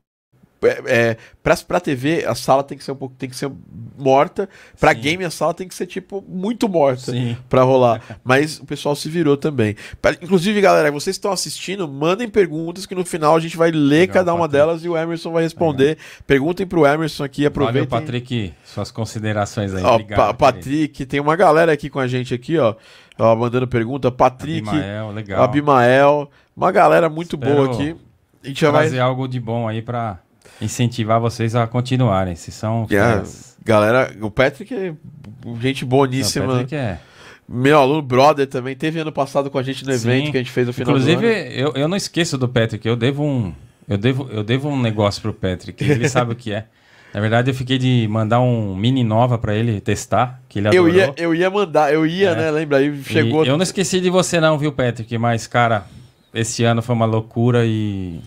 [0.63, 3.51] é, é, pra, pra TV, a sala tem que ser um pouco tem que ser
[3.99, 4.49] morta.
[4.79, 5.01] Pra Sim.
[5.01, 7.37] game, a sala tem que ser, tipo, muito morta Sim.
[7.49, 8.01] pra rolar.
[8.25, 9.77] Mas o pessoal se virou também.
[10.23, 14.01] Inclusive, galera, vocês que estão assistindo, mandem perguntas que no final a gente vai ler
[14.01, 14.53] Legal, cada uma Patrick.
[14.59, 15.99] delas e o Emerson vai responder.
[16.27, 17.89] Perguntem pro Emerson aqui, Valeu, aproveitem.
[17.89, 19.83] Patrick, suas considerações aí.
[19.83, 20.65] Ó, Obrigado, Pa- querido.
[20.69, 22.75] Patrick, tem uma galera aqui com a gente aqui, ó,
[23.19, 24.11] ó, mandando pergunta.
[24.11, 25.43] Patrick, Abimael, legal.
[25.45, 27.97] Abimael, uma galera muito Espero boa aqui.
[28.43, 28.83] A gente já vai.
[28.83, 30.19] Trazer algo de bom aí pra
[30.61, 32.35] incentivar vocês a continuarem.
[32.37, 33.25] Se são Yeah,
[33.65, 34.95] galera, o Patrick é
[35.61, 36.47] gente boníssima.
[36.47, 36.99] Patrick é.
[37.47, 40.31] Meu aluno brother também teve ano passado com a gente no evento Sim.
[40.33, 42.87] que a gente fez no final Inclusive, eu, eu não esqueço do Patrick.
[42.89, 43.53] Eu devo um.
[43.87, 45.85] Eu devo, eu devo um negócio pro Patrick.
[45.85, 46.65] Ele sabe o que é.
[47.13, 50.87] Na verdade, eu fiquei de mandar um mini nova pra ele testar, que ele Eu
[50.87, 50.95] adorou.
[50.95, 52.35] ia, eu ia mandar, eu ia, É.
[52.35, 52.51] né?
[52.51, 52.79] Lembra?
[52.79, 53.45] Aí chegou.
[53.45, 55.17] E eu não esqueci de você não, viu, Patrick?
[55.17, 55.87] Mas, cara,
[56.33, 58.21] esse ano foi uma loucura e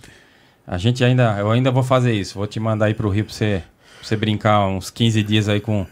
[0.68, 2.36] a gente ainda, eu ainda vou fazer isso.
[2.38, 3.64] Vou te mandar aí pro Rio pra você,
[4.00, 5.86] pra você brincar uns 15 dias aí com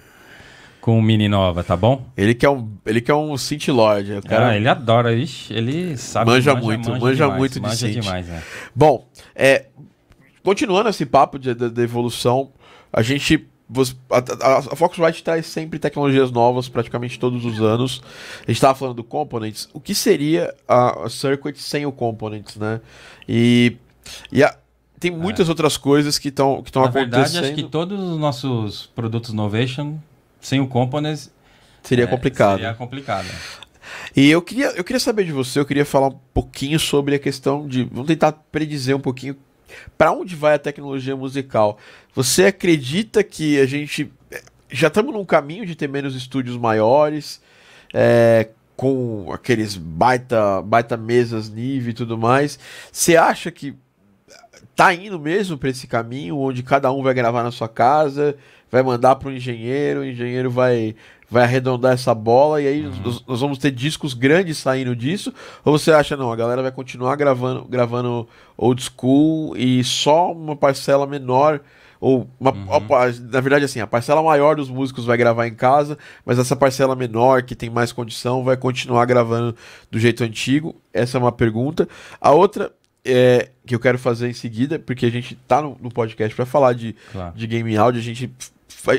[0.81, 2.05] com o Mini Nova, tá bom?
[2.15, 4.21] Ele que é um, ele que é um City Lord.
[4.29, 4.49] Cara...
[4.49, 8.01] Ah, ele adora, ixi, ele sabe Manja muito, manja demais, muito de manja synth.
[8.03, 8.43] demais, é.
[8.75, 9.65] Bom, é,
[10.43, 12.51] continuando esse papo de, da, da evolução,
[12.93, 13.47] a gente.
[13.67, 18.03] você- A, a, a Foxrite traz sempre tecnologias novas, praticamente todos os anos.
[18.43, 19.67] A gente estava falando do Components.
[19.73, 22.79] O que seria a, a Circuit sem o Components, né?
[23.27, 23.75] E,
[24.31, 24.55] e a-
[25.09, 27.11] tem muitas outras coisas que estão que estão Na acontecendo.
[27.11, 29.97] verdade, acho que todos os nossos produtos Novation
[30.41, 31.31] sem o Components
[31.83, 32.57] seria é, complicado.
[32.57, 33.27] Seria complicado.
[34.15, 37.19] E eu queria, eu queria saber de você, eu queria falar um pouquinho sobre a
[37.19, 37.83] questão de.
[37.83, 39.35] Vamos tentar predizer um pouquinho
[39.95, 41.77] para onde vai a tecnologia musical.
[42.15, 44.41] Você acredita que a gente eh,
[44.71, 47.39] já estamos num caminho de ter menos estúdios maiores,
[47.93, 52.57] é, com aqueles baita, baita mesas nível e tudo mais?
[52.91, 53.75] Você acha que
[54.75, 58.35] tá indo mesmo para esse caminho, onde cada um vai gravar na sua casa,
[58.69, 60.95] vai mandar para o engenheiro, o engenheiro vai,
[61.29, 65.33] vai arredondar essa bola e aí nós, nós vamos ter discos grandes saindo disso?
[65.63, 70.55] Ou você acha não, a galera vai continuar gravando, gravando old school e só uma
[70.55, 71.61] parcela menor
[72.01, 75.97] ou uma, opa, na verdade assim, a parcela maior dos músicos vai gravar em casa,
[76.25, 79.55] mas essa parcela menor que tem mais condição vai continuar gravando
[79.89, 80.75] do jeito antigo?
[80.93, 81.87] Essa é uma pergunta.
[82.19, 82.71] A outra
[83.05, 86.45] é, que eu quero fazer em seguida, porque a gente tá no, no podcast para
[86.45, 87.33] falar de, Claro.
[87.35, 88.31] de game áudio, a gente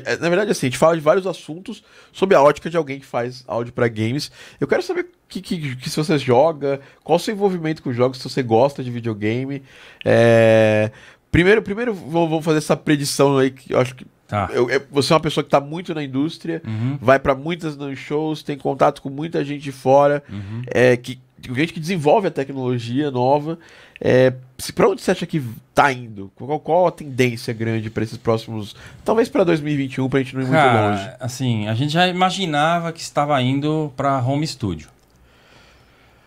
[0.04, 2.98] é, na verdade assim, a gente fala de vários assuntos sob a ótica de alguém
[2.98, 4.32] que faz áudio para games.
[4.60, 8.18] Eu quero saber que, que, que se você joga, qual o seu envolvimento com jogos,
[8.18, 9.62] se você gosta de videogame.
[10.04, 10.90] É,
[11.30, 14.48] Primeiro, primeiro vamos fazer essa predição aí que eu acho que Tá.
[14.52, 17.76] eu- eu- você é uma pessoa que tá muito na indústria, Uhum, vai para muitas
[17.98, 20.62] shows, tem contato com muita gente de fora, uhum.
[20.66, 21.18] é, que,
[21.54, 23.58] gente que desenvolve a tecnologia nova.
[24.00, 25.42] É, se- pra onde você acha que
[25.74, 26.30] tá indo?
[26.34, 28.76] Qual, qual a tendência grande para esses próximos.
[29.04, 31.10] Talvez para 2021, pra gente não ir muito longe.
[31.20, 34.88] assim, a gente já imaginava que estava indo para home studio.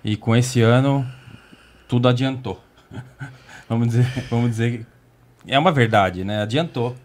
[0.03, 1.05] E com esse ano,
[1.87, 2.59] tudo adiantou.
[3.69, 4.85] vamos dizer, vamos dizer,
[5.45, 6.41] que é uma verdade, né?
[6.41, 6.95] Adiantou.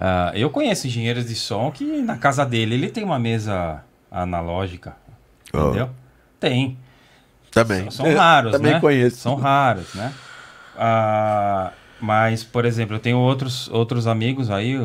[0.00, 4.94] Ah, eu conheço engenheiros de som que na casa dele ele tem uma mesa analógica,
[5.52, 5.68] Oh.
[5.70, 5.90] entendeu?
[6.38, 6.78] Tem.
[7.50, 7.82] Também.
[7.90, 8.80] São, são raros, Também né?
[8.80, 9.16] conheço.
[9.16, 10.12] São raros, né?
[10.76, 14.80] Ah, mas, por exemplo, eu tenho outros, outros amigos aí,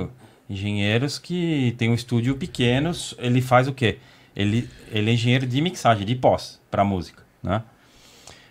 [0.49, 2.91] engenheiros, que tem um estúdio pequeno.
[3.17, 3.99] Ele faz o quê?
[4.35, 7.61] Ele, ele é engenheiro de mixagem, de pós, para música, né?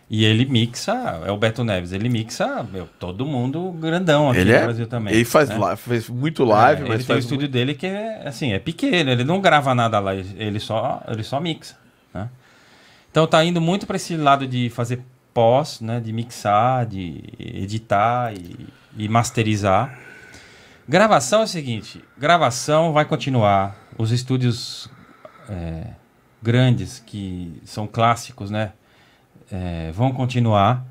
[0.08, 0.92] E ele mixa,
[1.26, 4.86] é o Beto Neves, ele mixa meu, todo mundo grandão aqui Ele no é- Brasil
[4.86, 5.14] também.
[5.14, 5.56] Ele faz, né?
[5.56, 8.22] li- fez muito live, É, mas ele tem o faz estúdio muito- dele que é
[8.28, 11.76] assim, é pequeno, ele não grava nada lá, ele só, ele só mixa?
[13.12, 15.02] Então tá indo muito para esse lado de fazer
[15.34, 19.98] pós, né, de mixar, de editar e, e masterizar.
[20.88, 24.90] Gravação é o seguinte, gravação vai continuar, os estúdios
[25.48, 25.88] é,
[26.42, 28.72] grandes que são clássicos, né,
[29.50, 30.84] é, vão continuar.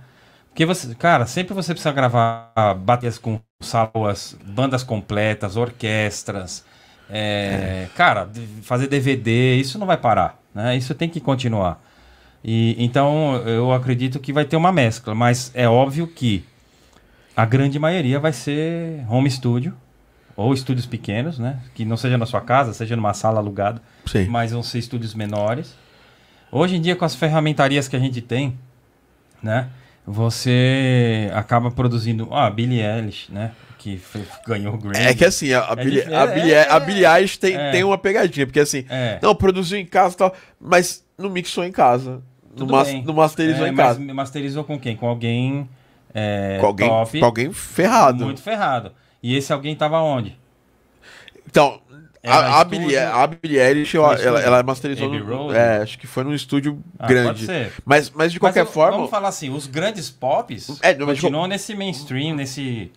[0.50, 6.66] Porque você, cara, sempre você precisa gravar baterias com salas, bandas completas, orquestras,
[7.10, 10.76] é, cara, de- fazer DVD, isso não vai parar, né?
[10.78, 11.82] Isso tem que continuar.
[12.44, 16.44] E então eu acredito que vai ter uma mescla, mas é óbvio que
[17.36, 19.74] a grande maioria vai ser home studio
[20.36, 21.60] ou estúdios pequenos, né?
[21.76, 24.26] Que não seja na sua casa, seja numa sala alugada Sim.
[24.28, 25.76] mas vão ser estúdios menores.
[26.52, 28.58] Hoje em dia, com as ferramentarias que a gente tem,
[29.42, 29.70] né?
[30.06, 32.28] Você acaba produzindo.
[32.32, 33.52] Ah, a Billie Eilish, né?
[33.78, 34.00] Que
[34.48, 34.98] ganhou o Grammy.
[34.98, 37.56] É que assim, a, a, É Billie, a, é- Billie, é- a Billie Eilish tem,
[37.56, 37.72] é.
[37.72, 39.20] tem uma pegadinha, porque assim, É.
[39.22, 42.22] não, produziu em casa e tal, mas não mixou em casa.
[42.52, 43.04] No, Tudo mas, bem.
[43.04, 44.14] no masterizou É, em mas casa.
[44.14, 44.96] masterizou com quem?
[44.96, 45.70] Com alguém
[46.14, 48.26] é, Com alguém, top, com alguém ferrado.
[48.26, 48.92] muito ferrado.
[49.24, 50.38] E esse alguém tava onde?
[51.48, 51.80] Então,
[52.24, 55.56] Era a, estúdio- a Billie Eilish, ela, ela masterizou no, Road?
[55.58, 57.28] é, acho que foi num estúdio Ah, grande.
[57.30, 57.74] Pode ser.
[57.86, 61.22] Mas, mas de qualquer Mas forma, Vamos falar assim, os grandes pops É, mas de
[61.22, 62.92] continuam nesse mainstream, nesse,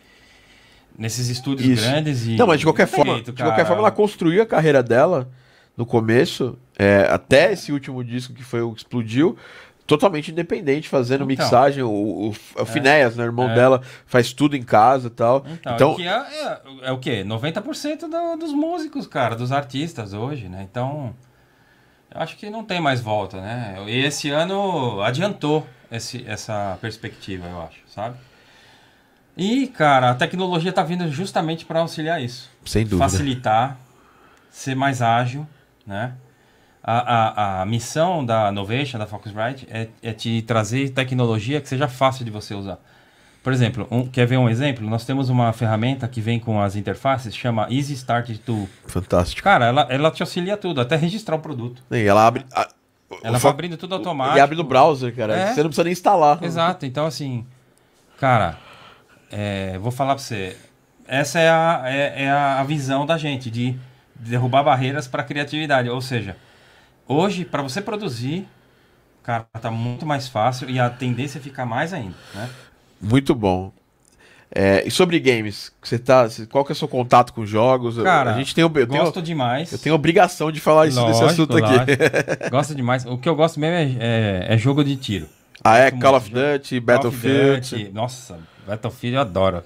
[0.99, 1.83] nesses estúdios Isso.
[1.89, 2.37] grandes e...
[2.37, 5.29] Não, mas de qualquer forma, jeito, de qualquer forma ela construiu a carreira dela
[5.77, 9.37] no começo, é, até esse último disco que foi o que explodiu,
[9.87, 11.45] totalmente independente, fazendo Então.
[11.45, 11.83] mixagem.
[11.83, 12.29] O, o,
[12.63, 13.55] o Finéas, né, irmão É.
[13.55, 15.45] dela, faz tudo em casa e tal.
[15.47, 17.23] Então, Então, que é, é, é o quê?
[17.25, 20.67] 90% do- dos músicos, cara, dos artistas hoje, né?
[20.69, 21.15] Então,
[22.15, 23.77] eu acho que não tem mais volta, né?
[23.87, 28.17] E esse ano adiantou esse, essa perspectiva, eu acho, sabe?
[29.37, 32.49] E, cara, a tecnologia tá vindo justamente para auxiliar isso.
[32.65, 32.99] sem dúvida.
[33.09, 33.77] Facilitar,
[34.51, 35.47] ser mais ágil,
[35.87, 36.15] né?
[36.87, 41.89] A, a, a missão da Novation, da Focusrite, é, é te trazer tecnologia que seja
[41.89, 42.79] fácil de você usar.
[43.43, 44.87] Por exemplo, um- quer ver um exemplo?
[44.89, 48.69] Nós temos uma ferramenta que vem com as interfaces, chama Easy Start Tool.
[48.87, 49.43] Fantástico.
[49.43, 51.83] Cara, ela, ela te auxilia tudo, até registrar o produto.
[51.91, 52.45] E ela abre.
[52.55, 52.69] a-
[53.23, 54.37] Ela vai abrindo tudo automático.
[54.37, 55.35] E abre no browser, cara.
[55.37, 55.47] É.
[55.55, 56.43] Você não precisa nem instalar.
[56.43, 57.47] Exato, então assim,
[58.19, 58.59] cara,
[59.33, 60.57] é, vou falar pra você,
[61.07, 63.75] essa é a, é, é a visão da gente, de
[64.17, 65.89] derrubar barreiras para criatividade.
[65.89, 66.37] Ou seja,
[67.09, 68.47] hoje, para você produzir,
[69.23, 72.49] cara, tá muito mais fácil e a tendência é ficar mais ainda, né?
[73.01, 73.73] Muito bom.
[74.57, 78.01] É, e sobre games, você tá, qual que é o seu contato com jogos?
[78.01, 79.73] Cara, a gente tem, eu tenho, Gosto demais.
[79.73, 81.97] eu tenho obrigação de falar isso desse Lógico, assunto aqui.
[82.51, 83.05] Gosto demais.
[83.05, 85.29] O que eu gosto mesmo é, é- é jogo de tiro.
[85.63, 86.31] Ah, é Call of.
[86.31, 87.59] Duty, Battlefield.
[87.61, 89.65] Of Duty, Nossa, Battlefield eu adoro.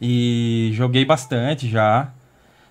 [0.00, 2.10] E joguei bastante já.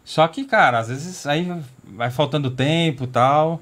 [0.04, 1.52] Só que, cara, às vezes aí
[1.84, 3.62] vai faltando tempo e tal.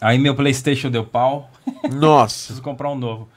[0.00, 1.50] Aí meu PlayStation deu pau.
[1.92, 2.34] Nossa.
[2.46, 3.28] Preciso comprar um novo.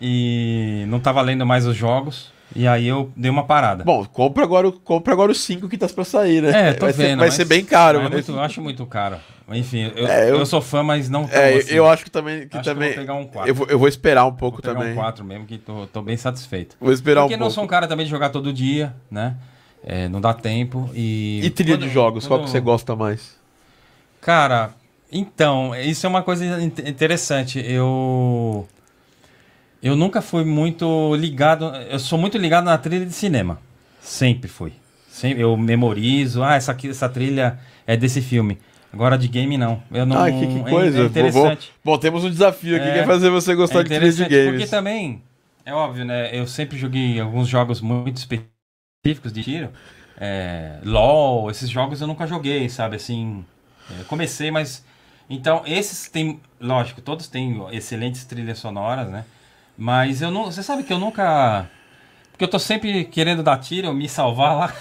[0.00, 2.32] E não tá valendo mais os jogos.
[2.56, 3.84] E aí eu dei uma parada.
[3.84, 6.70] Bom, compra agora, compra agora os 5 que tá pra sair, né?
[6.70, 7.08] é, tô vai vendo.
[7.10, 8.02] ser, vai ser bem caro.
[8.10, 9.16] mas eu acho muito caro.
[9.50, 11.74] Enfim, eu, É, eu- eu sou fã, mas não É, assim.
[11.74, 12.48] eu acho que também.
[12.48, 13.50] Que Acho que eu também vou pegar um 4.
[13.50, 14.92] eu, vou, eu vou esperar um pouco Vou pegar também.
[14.92, 16.74] um 4 mesmo, que tô, tô bem satisfeito.
[16.80, 17.54] Vou esperar Porque um não pouco.
[17.54, 19.36] sou um cara também de jogar todo dia, né?
[19.84, 21.40] É, não dá tempo e...
[21.44, 23.36] E trilha Quando- de jogos, qual que quando- você gosta mais?
[24.20, 24.70] Cara,
[25.10, 27.58] então, isso é uma coisa in- interessante.
[27.64, 28.66] Eu...
[29.82, 31.66] Eu nunca fui muito ligado...
[31.90, 33.60] Eu sou muito ligado na trilha de cinema.
[34.00, 34.72] Sempre fui.
[35.08, 36.42] Sempre, eu memorizo.
[36.42, 38.58] Ah, essa, aqui, essa trilha é desse filme.
[38.92, 39.82] Agora de game, não.
[39.90, 40.96] Eu não ah, que, que é- coisa.
[40.96, 41.72] É, Vou- interessante.
[41.84, 44.24] Bom, temos um desafio aqui É, que é fazer você gostar É de trilha de
[44.24, 44.50] games.
[44.50, 45.22] Porque também,
[45.64, 46.30] é óbvio, né?
[46.36, 49.70] Eu sempre joguei alguns jogos muito específicos de tiro.
[50.20, 52.96] É, LOL, esses jogos eu nunca joguei, sabe?
[52.96, 53.44] Assim,
[53.90, 54.84] é, comecei, mas...
[55.28, 56.40] Então, esses tem...
[56.60, 59.24] Lógico, todos têm excelentes trilhas sonoras, né?
[59.76, 60.46] Mas eu não...
[60.46, 61.68] Você sabe que eu nunca...
[62.30, 64.74] Porque eu tô sempre querendo dar tiro, me salvar lá.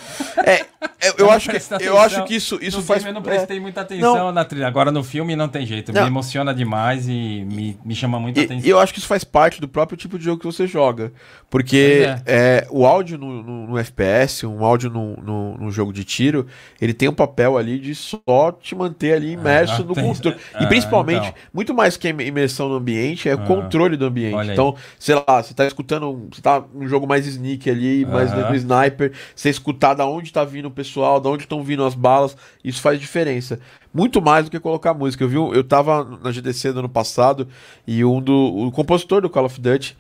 [0.45, 0.65] É,
[1.01, 3.03] eu, eu acho que, eu acho que isso, isso no faz.
[3.05, 4.31] eu não é, prestei muita atenção Não.
[4.31, 4.67] na trilha.
[4.67, 5.91] Agora no filme não tem jeito.
[5.91, 6.01] Não.
[6.03, 8.65] Me emociona demais e me, me chama muita E, atenção.
[8.67, 11.11] e eu acho que isso faz parte do próprio tipo de jogo que você joga.
[11.49, 15.93] Porque Pois é, o áudio no, no- no FPS, um áudio no, no, no jogo
[15.93, 16.45] de tiro,
[16.81, 20.37] ele tem um papel ali de só te manter ali imerso Ah, no tem- controle.
[20.53, 21.33] ah, e principalmente, então.
[21.53, 24.51] muito mais que a imersão no ambiente, é o Ah, controle do ambiente.
[24.51, 28.29] Então, sei lá, você tá escutando, um- você tá num jogo mais sneak ali, mais
[28.57, 32.35] sniper, você escutar da onde tá vindo o pessoal, da onde estão vindo as balas,
[32.63, 33.59] isso faz diferença.
[33.93, 35.23] Muito mais do que colocar música.
[35.23, 37.47] Eu vi, eu tava na GDC do ano passado
[37.85, 39.97] e um do o compositor do Call of Duty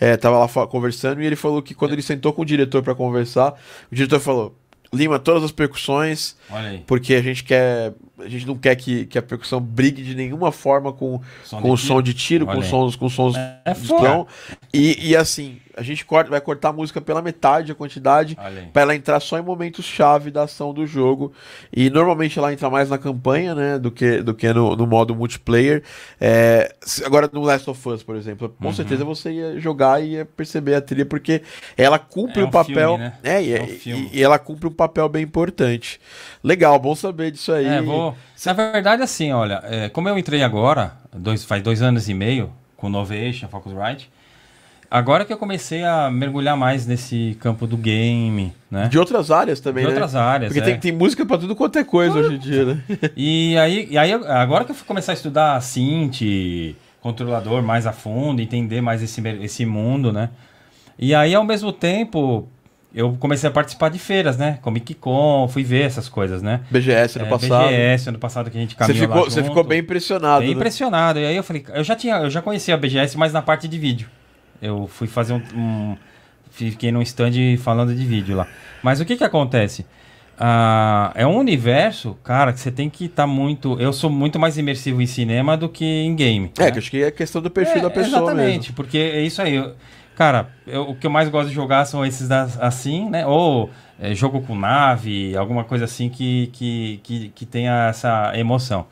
[0.00, 2.94] é, tava lá conversando e ele falou que quando ele sentou com o diretor pra
[2.94, 3.54] conversar,
[3.90, 4.54] o diretor falou:
[4.92, 6.36] "Lima todas as percussões,
[6.86, 10.52] porque a gente quer, a gente não quer que, que a percussão brigue de nenhuma
[10.52, 12.68] forma com, Som com o de som de tiro, com Olha aí.
[12.68, 14.26] sons, com sons É de som.
[14.72, 18.36] E, e assim, a gente corta, vai cortar a música pela metade a quantidade
[18.72, 21.32] para ela entrar só em momentos chave da ação do jogo.
[21.72, 25.14] E normalmente ela entra mais na campanha, né, do que, do que no, no modo
[25.14, 25.82] multiplayer.
[26.20, 28.72] É, agora no Last of Us, por exemplo, com Uhum.
[28.72, 31.42] certeza você ia jogar e ia perceber a trilha porque
[31.76, 33.12] ela cumpre É o um papel, filme, né?
[33.22, 36.00] é, e, É um e- e ela cumpre um papel bem importante.
[36.42, 37.66] Legal, bom saber disso aí.
[37.66, 38.14] É, vou...
[38.44, 42.52] Na verdade, assim, olha, é, como eu entrei agora, dois, faz dois anos e meio,
[42.76, 44.10] com Novation, Focusrite,
[44.90, 48.88] agora que eu comecei a mergulhar mais nesse campo do game, né?
[48.88, 49.94] De outras áreas também, De né?
[49.94, 50.72] outras áreas, Porque é.
[50.72, 52.82] tem, tem música pra tudo quanto é coisa hoje em dia, né?
[53.16, 56.20] E aí, e aí, agora que eu fui começar a estudar synth,
[57.00, 60.30] controlador mais a fundo, entender mais esse, esse mundo, né?
[60.98, 62.48] E aí, ao mesmo tempo,
[62.94, 64.58] eu comecei a participar de feiras, né?
[64.62, 66.60] Comic Con, fui ver essas coisas, né?
[66.70, 67.68] BGS no É, passado.
[67.68, 70.40] BGS, ano passado que a gente Você caminhou ficou, lá você ficou bem impressionado.
[70.40, 70.54] Bem né?
[70.56, 71.18] impressionado.
[71.18, 73.68] E aí eu falei, eu já tinha, eu já conhecia a BGS, mas na parte
[73.68, 74.08] de vídeo.
[74.60, 75.96] Eu fui fazer um, um-
[76.50, 78.46] fiquei num stand falando de vídeo lá.
[78.82, 79.84] Mas o que que acontece?
[80.40, 83.76] Ah, é um universo, cara, que você tem que estar muito.
[83.80, 86.52] Eu sou muito mais imersivo em cinema do que em game.
[86.58, 86.70] É, né?
[86.70, 88.74] que acho que é questão do perfil É, da pessoa Exatamente, mesmo.
[88.74, 89.56] porque é isso aí.
[89.56, 89.74] eu-
[90.14, 93.26] cara, eu- o que eu mais gosto de jogar são esses das- assim, né?
[93.26, 93.68] Ou
[94.00, 98.86] é, jogo com nave, alguma coisa assim que, que, que, que tenha essa emoção.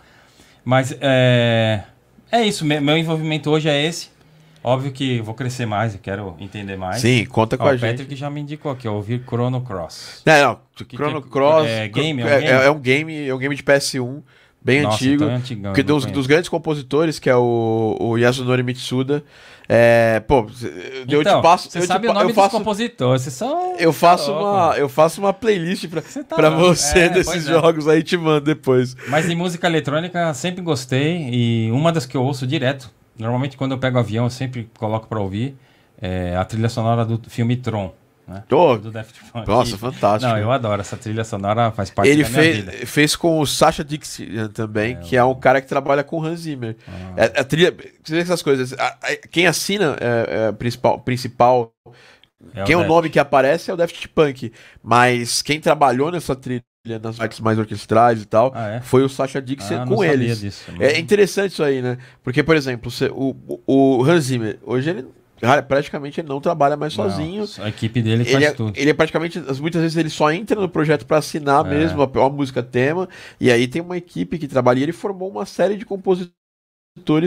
[0.65, 1.85] Mas é,
[2.33, 4.09] é isso, me- meu envolvimento hoje é esse.
[4.69, 7.01] Óbvio que vou crescer mais, eu quero entender mais.
[7.01, 7.89] Sim, conta Ó, com a o gente.
[7.89, 10.23] Patrick já me indicou aqui, ó, ouvir Chrono Cross.
[10.27, 10.85] Não, não.
[10.87, 11.67] que Chrono é- Cross.
[11.69, 12.53] é game, é um é, game?
[12.65, 14.23] é um game, é um game de PS1,
[14.61, 15.15] bem Nossa, antigo.
[15.23, 19.23] então é antigão, que dos, dos grandes compositores, que é o, o Yasunori Mitsuda.
[19.69, 20.47] É, pô,
[21.09, 21.71] eu então, te passo.
[21.71, 23.41] Você eu te sabe pa- o nome eu faço, dos compositores,
[23.79, 24.45] eu faço louco.
[24.49, 26.75] uma, eu faço uma playlist pra, Você tá pra louco.
[26.75, 27.51] você É, desses pois é.
[27.53, 28.97] jogos aí, te mando depois.
[29.09, 33.73] Mas em música eletrônica sempre gostei e uma das que eu ouço direto, normalmente quando
[33.73, 35.57] eu pego avião eu sempre coloco pra ouvir,
[36.01, 37.93] é a trilha sonora do filme Tron,
[38.29, 38.43] né?
[38.51, 39.47] Ô, Do Daft Punk.
[39.49, 40.31] nossa, fantástico.
[40.33, 42.73] Não, eu adoro essa trilha sonora, faz parte Ele da minha fez, vida.
[42.87, 46.41] fez com o Sasha Dixon também, que é um cara que trabalha com o Hans
[46.41, 46.77] Zimmer.
[46.89, 47.15] Ah.
[47.17, 48.73] É, a trilha, você vê essas coisas.
[48.73, 51.73] a- a- quem assina é, é, principal, principal
[52.55, 54.53] É quem é o nome que aparece é o Daft Punk,
[54.83, 56.63] mas quem trabalhou nessa trilha
[57.03, 58.81] nas partes mais orquestrais e tal Ah, é?
[58.81, 60.41] foi o Sasha Dixon Ah, com eles.
[60.41, 60.71] disso.
[60.81, 61.99] É interessante isso aí, né?
[62.23, 65.07] Porque, por exemplo, o, o, Hans Zimmer, hoje ele
[65.69, 67.45] praticamente ele não trabalha mais sozinho.
[67.59, 68.73] Não, a equipe dele faz Ele é, tudo.
[68.75, 71.69] ele é praticamente, as- muitas vezes ele só entra no projeto para assinar É.
[71.69, 73.09] mesmo a, a música tema,
[73.39, 76.33] e aí tem uma equipe que trabalha, e ele formou uma série de compositores.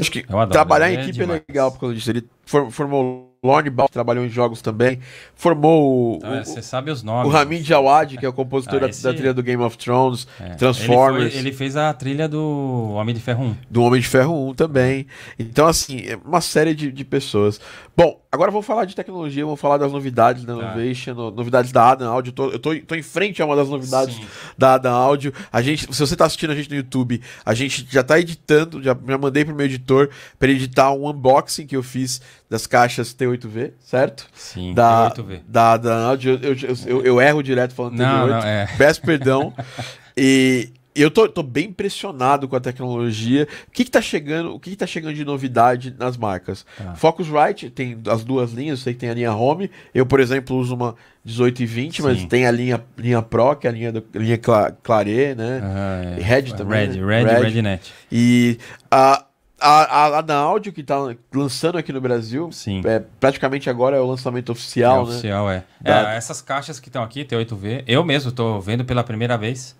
[0.01, 2.09] Acho que trabalhar em é equipe é legal por causa disso.
[2.09, 2.27] Ele
[2.71, 4.99] formou o Lorne Ball, que trabalhou em jogos também,
[5.33, 7.31] formou o, Então, o- você sabe os o nomes.
[7.31, 10.27] Ramin Djawad, que é o compositor Ah, da, esse- da trilha do Game of Thrones,
[10.39, 10.55] É.
[10.55, 11.23] Transformers.
[11.25, 13.55] Ele, foi- ele fez a trilha do Homem de Ferro 1.
[13.69, 15.07] do Homem de Ferro 1 também.
[15.37, 17.61] Então, assim, é uma série de, de pessoas.
[17.95, 20.61] Bom, agora vamos falar de tecnologia, vamos falar das novidades da Tá.
[20.61, 22.31] Innovation, no- novidades da Adam Audio.
[22.31, 24.25] Eu tô, eu tô, tô em frente a uma das novidades Sim.
[24.57, 25.31] da Adam Audio.
[25.51, 28.83] A gente, se você tá assistindo a gente no YouTube, a gente já tá editando,
[28.83, 33.13] já, já mandei pro meu editor para editar um unboxing que eu fiz das caixas
[33.13, 34.27] T8V, certo?
[34.33, 35.41] Sim, Da, T8V.
[35.47, 36.39] da Audio.
[36.41, 38.29] Eu, eu, eu, eu erro direto falando Não, T8.
[38.29, 38.67] não, é.
[38.77, 39.53] Peço perdão.
[40.17, 43.47] e eu tô, tô bem impressionado com a tecnologia.
[43.67, 46.65] O que que tá chegando, o que que tá chegando de novidade nas marcas?
[46.75, 46.95] Tá.
[46.95, 49.69] Focusrite tem as duas linhas, eu sei que tem a linha Home.
[49.93, 52.27] Eu, por exemplo, uso uma 18 e 20, mas Sim.
[52.27, 55.61] tem a linha, linha Pro, que é a linha, do, linha Cla- Claret, né?
[55.63, 56.21] Ah, é.
[56.21, 57.05] Red também, Red, né?
[57.05, 57.43] Red, Red.
[57.43, 57.93] Rednet.
[58.11, 58.57] E
[58.89, 59.23] a,
[59.59, 60.95] a, a, a que tá
[61.33, 62.81] lançando aqui no Brasil, Sim.
[62.85, 65.09] é, praticamente agora é o lançamento oficial, é né?
[65.11, 65.63] oficial, é.
[65.81, 69.75] Da- É, Essas caixas que estão aqui, T8V, eu mesmo estou vendo pela primeira vez.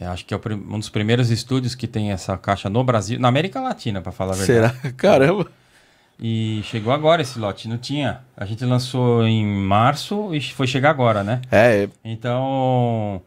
[0.00, 3.28] Eu acho que é um dos primeiros estúdios que tem essa caixa no Brasil, na
[3.28, 4.76] América Latina, para falar a verdade.
[4.80, 4.92] Será?
[4.96, 5.46] Caramba!
[6.18, 8.20] E chegou agora esse lote, não tinha.
[8.36, 11.40] A gente lançou em março e foi chegar agora, né?
[11.50, 13.20] É, Então,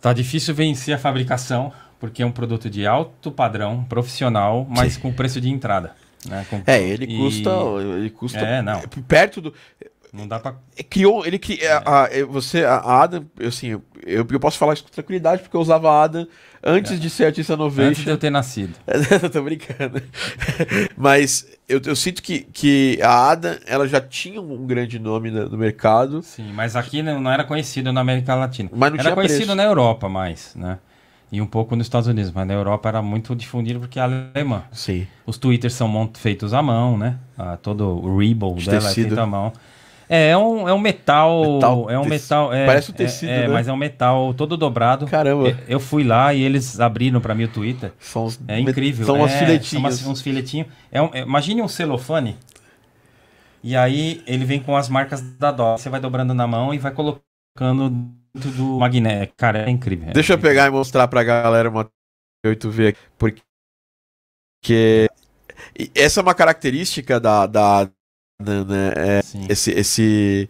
[0.00, 5.12] tá difícil vencer a fabricação, porque é um produto de alto padrão, profissional, mas com
[5.12, 5.92] preço de entrada.
[6.26, 6.44] Né?
[6.50, 7.50] Com- É, ele e custa.
[7.96, 8.80] Ele custa É, não.
[9.06, 9.54] perto do.
[10.12, 10.54] Não dá pra...
[10.76, 11.24] é, Criou.
[11.26, 13.82] Ele cri- é, a- é, você, a a Adam, eu, assim, eu,
[14.30, 16.26] eu posso falar isso com tranquilidade, porque eu usava a Adam
[16.64, 18.10] antes de ser artista Antes de Novation.
[18.10, 18.74] eu ter nascido.
[19.30, 20.02] Tô brincando.
[20.96, 25.48] Mas eu, eu sinto que, que a Adam ela já tinha um grande nome no,
[25.50, 26.22] no mercado.
[26.22, 28.70] Sim, mas aqui não não era conhecido na América Latina.
[28.72, 29.54] Mas não era tinha conhecido preço.
[29.54, 30.78] na Europa mais, né?
[31.30, 34.62] E um pouco nos Estados Unidos, mas na Europa era muito difundido porque é alemã.
[34.72, 35.06] Sim.
[35.26, 37.18] Os twitters são feitos à mão, né?
[37.36, 39.08] Ah, todo o Rebel De dela é tecido.
[39.08, 39.52] feito à mão.
[40.08, 41.54] É, é um, é um metal.
[41.56, 42.50] Metal, é um metal.
[42.50, 43.48] é- parece um é- tecido, É, né?
[43.48, 45.06] mas é um metal todo dobrado.
[45.06, 45.54] Caramba.
[45.68, 47.92] Eu, fui lá e eles abriram para mim o Twitter.
[48.00, 49.04] São uns, É incrível.
[49.04, 49.68] São umas é, filetinhas.
[49.68, 50.66] São umas- uns filetinhos.
[50.90, 52.36] É um- é- imagine um celofane.
[53.62, 55.76] E aí ele vem com as marcas da dó.
[55.76, 59.26] Você vai dobrando na mão e vai colocando do magné.
[59.36, 60.12] Cara, é incrível.
[60.12, 61.88] Deixa eu pegar e mostrar pra galera uma
[62.46, 63.42] 8V aqui, porque
[65.78, 67.90] e essa é uma característica da, da,
[68.40, 70.48] né, é, esse, esse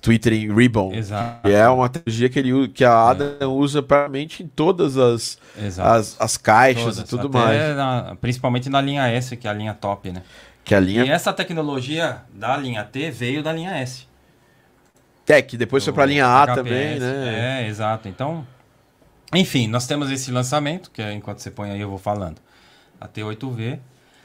[0.00, 0.92] Twitter em Ribbon.
[0.94, 1.48] exato.
[1.48, 5.38] É uma tecnologia que, ele, que a Adam usa praticamente em todas as,
[5.78, 7.76] as, as caixas Todas, e tudo até mais.
[7.76, 10.22] na- principalmente na linha S, que é a linha top, né?
[10.64, 14.06] Que a E linha essa tecnologia da linha T veio da linha S.
[15.28, 17.60] Tech, depois foi pra linha A HPS, também, né?
[17.62, 18.08] É, exato.
[18.08, 18.46] Então,
[19.34, 22.40] enfim, nós temos esse lançamento, que é, enquanto você põe aí eu vou falando.
[22.98, 23.78] A T8V.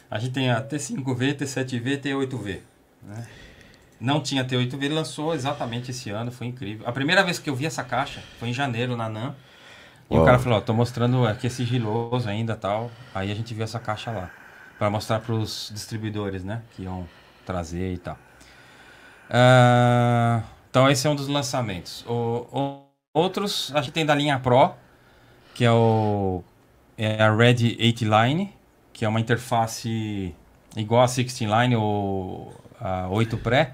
[0.09, 2.59] A gente tem a T5V, T7V, T8V.
[3.01, 3.27] né?
[3.99, 6.87] Não tinha T8V, ele lançou exatamente esse ano, foi incrível.
[6.87, 9.35] A primeira vez que eu vi essa caixa foi em janeiro, na NAM.
[10.09, 10.23] E Uau.
[10.23, 12.89] o cara falou, ó, tô mostrando aqui é sigiloso ainda tal.
[13.13, 14.31] Aí a gente viu essa caixa lá.
[14.79, 16.61] Pra mostrar pros distribuidores, né?
[16.71, 17.05] Que iam
[17.45, 18.17] trazer e tal.
[19.29, 20.43] Ah,
[20.73, 22.03] então esse é um dos lançamentos.
[22.07, 24.71] O, o- outros, a gente tem da linha Pro,
[25.53, 26.43] que é, o,
[26.97, 28.51] é a Red 8 Line,
[28.91, 30.33] que é uma interface
[30.75, 33.73] igual a 16 Line ou a 8 Pré.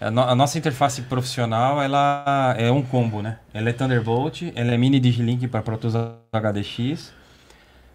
[0.00, 3.40] A, no- a nossa interface profissional, ela é um combo, né?
[3.52, 5.96] Ela é Thunderbolt, ela é mini Diglink para Pro Tools
[6.32, 7.12] HDX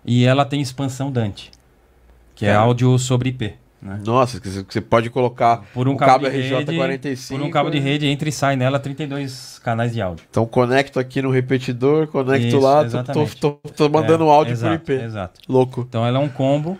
[0.03, 1.51] e ela tem expansão Dante,
[2.35, 2.59] que é Cara.
[2.65, 3.99] áudio sobre IP, né?
[4.05, 7.37] Nossa, que você- pode colocar Por um o cabo, cabo de rede, RJ45.
[7.37, 7.83] por um cabo de né?
[7.85, 10.25] rede entra e sai nela 32 canais de áudio.
[10.29, 13.25] Então conecto aqui no repetidor, conecto Isso, lá, tô, tô,
[13.59, 15.03] tô- tô mandando É, áudio exato, por IP.
[15.03, 15.39] Exato.
[15.47, 15.85] Louco.
[15.87, 16.77] Então ela é um combo.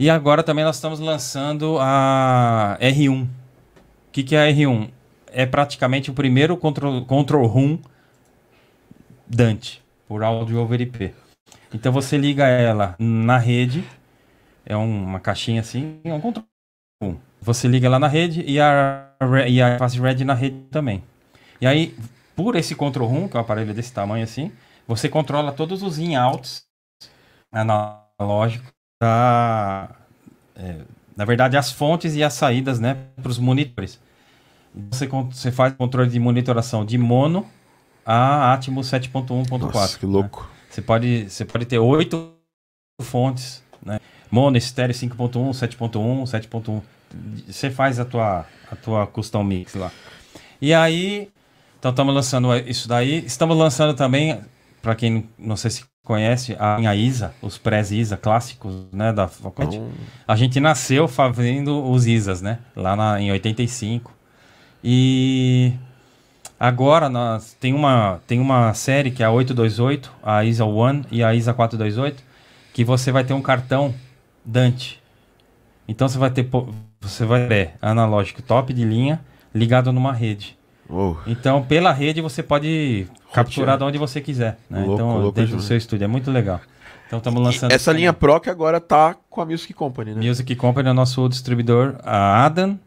[0.00, 3.24] E agora também nós estamos lançando a R1.
[3.24, 3.28] O
[4.12, 4.88] que, que é a R1?
[5.32, 7.78] É praticamente o primeiro control, control room
[9.26, 11.12] Dante, por áudio over IP.
[11.72, 13.84] Então você liga ela na rede,
[14.68, 16.44] é um- uma caixinha assim, é um control
[17.02, 17.16] room.
[17.40, 19.10] Você liga ela na rede e a,
[19.48, 21.02] e a face red na rede também.
[21.60, 21.96] E aí,
[22.36, 24.52] por esse control room, que é um aparelho desse tamanho assim,
[24.86, 26.64] você controla todos os in-outs
[27.50, 28.70] analógicos
[29.02, 29.90] da,
[30.54, 30.80] é,
[31.16, 33.98] na verdade, as fontes e as saídas, né, para os monitores.
[34.90, 37.46] Você, você faz controle de monitoração de mono
[38.04, 39.58] a Atmos 7.1.4.
[39.74, 40.12] Nossa, que né?
[40.12, 40.48] louco.
[40.68, 42.34] Você pode, você pode ter oito
[43.02, 43.98] fontes, né?
[44.30, 46.82] Mono, estéreo 5.1, 7.1, 7.1.
[47.46, 49.90] Você faz a tua, a tua custom mix lá.
[50.60, 51.30] E aí,
[51.78, 53.24] então estamos lançando isso daí.
[53.24, 54.38] Estamos lançando também,
[54.82, 59.28] para quem não- não sei se conhece, a linha ISA, os pré-ISA clássicos, né, da
[59.28, 59.76] faculdade.
[59.76, 59.90] Então,
[60.26, 62.58] A gente nasceu fazendo os ISAs, né?
[62.74, 64.12] Lá na- em 85.
[64.82, 65.72] E
[66.58, 71.22] agora nós tem uma, tem uma série que é a 828, a ISA 1 e
[71.22, 72.22] a ISA 428,
[72.72, 73.94] que você vai ter um cartão
[74.48, 74.98] Dante.
[75.86, 76.48] Então você vai ter
[77.00, 79.20] você vai ter analógico top de linha
[79.54, 80.56] ligado numa rede.
[81.26, 84.80] Então pela rede você pode capturar de onde você quiser, né?
[84.80, 86.62] Louco, então louco dentro do seu estúdio é muito legal.
[87.06, 90.26] Então estamos lançando E essa linha Pro que agora tá com a Music Company, né?
[90.26, 92.78] Music Company é o nosso distribuidor, a Adam,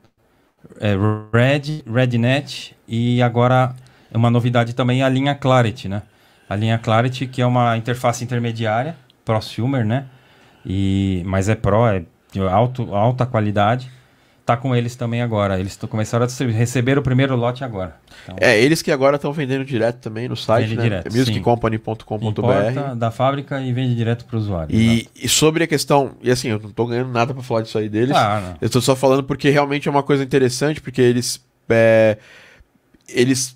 [0.79, 0.95] é,
[1.31, 3.75] Red, Rednet e agora
[4.11, 6.01] é uma novidade também a linha Clarity, né?
[6.49, 10.07] A linha Clarity que é uma interface intermediária, prosumer, né?
[10.65, 13.89] E, mas é Pro, é de alto, alta qualidade.
[14.43, 15.59] Tá com eles também agora.
[15.59, 17.95] Eles começaram a receberam o primeiro lote agora.
[18.23, 20.83] Então, É, eles que agora estão vendendo direto também no site, Vende né?
[20.83, 22.95] direto, É musiccompany.com.br.
[22.97, 24.75] da fábrica e vende direto para o usuário.
[24.75, 27.77] E, e sobre a questão, e assim, eu não tô ganhando nada pra falar disso
[27.77, 28.15] aí deles.
[28.15, 28.55] Ah.
[28.59, 31.39] Eu tô só falando porque realmente é uma coisa interessante, porque eles
[31.69, 32.17] é,
[33.07, 33.55] eles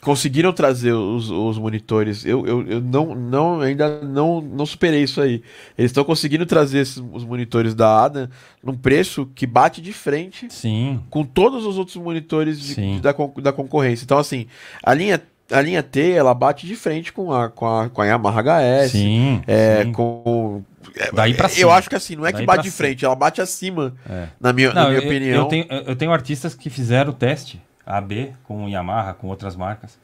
[0.00, 2.24] conseguiram trazer os, os monitores.
[2.24, 5.42] Eu, eu, eu não, não ainda não, não superei isso aí.
[5.76, 8.28] Eles estão conseguindo trazer esses, os monitores da Adam
[8.62, 12.94] num preço que bate de frente Sim, com todos os outros monitores de- Sim.
[12.96, 14.04] de- da, da concorrência.
[14.04, 14.46] Então, assim,
[14.82, 15.20] a linha,
[15.50, 18.90] a linha T, ela bate de frente com a, com a, com a Yamaha HS.
[18.92, 19.42] sim.
[19.46, 19.92] É, sim.
[19.92, 20.62] com.
[20.96, 21.72] é, Daí pra eu cima.
[21.74, 24.28] acho que assim, não é que Daí bate pra de frente, ela bate acima, É.
[24.40, 25.36] na minha, na Não, minha eu, opinião.
[25.42, 29.98] Eu tenho, eu tenho artistas que fizeram o teste AB com Yamaha, com outras marcas.